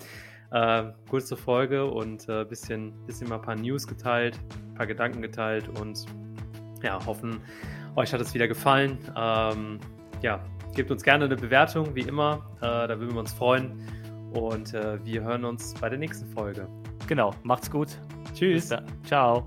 Äh, 0.50 0.84
kurze 1.10 1.36
Folge 1.36 1.84
und 1.84 2.26
äh, 2.30 2.46
bisschen, 2.46 2.94
bisschen 3.04 3.28
mal 3.28 3.36
ein 3.36 3.42
paar 3.42 3.56
News 3.56 3.86
geteilt, 3.86 4.38
ein 4.68 4.74
paar 4.74 4.86
Gedanken 4.86 5.20
geteilt 5.20 5.68
und 5.78 6.06
ja, 6.82 6.98
hoffen, 7.04 7.42
euch 7.94 8.14
hat 8.14 8.22
es 8.22 8.32
wieder 8.32 8.48
gefallen. 8.48 8.98
Ähm, 9.14 9.78
ja, 10.22 10.42
gebt 10.74 10.90
uns 10.90 11.02
gerne 11.02 11.26
eine 11.26 11.36
Bewertung, 11.36 11.94
wie 11.94 12.00
immer. 12.00 12.50
Äh, 12.56 12.88
da 12.88 12.98
würden 12.98 13.12
wir 13.12 13.20
uns 13.20 13.34
freuen. 13.34 13.86
Und 14.32 14.72
äh, 14.72 15.04
wir 15.04 15.24
hören 15.24 15.44
uns 15.44 15.74
bei 15.74 15.90
der 15.90 15.98
nächsten 15.98 16.26
Folge. 16.32 16.68
Genau. 17.06 17.34
Macht's 17.42 17.70
gut. 17.70 17.88
Tschüss. 18.32 18.70
Ciao. 19.04 19.46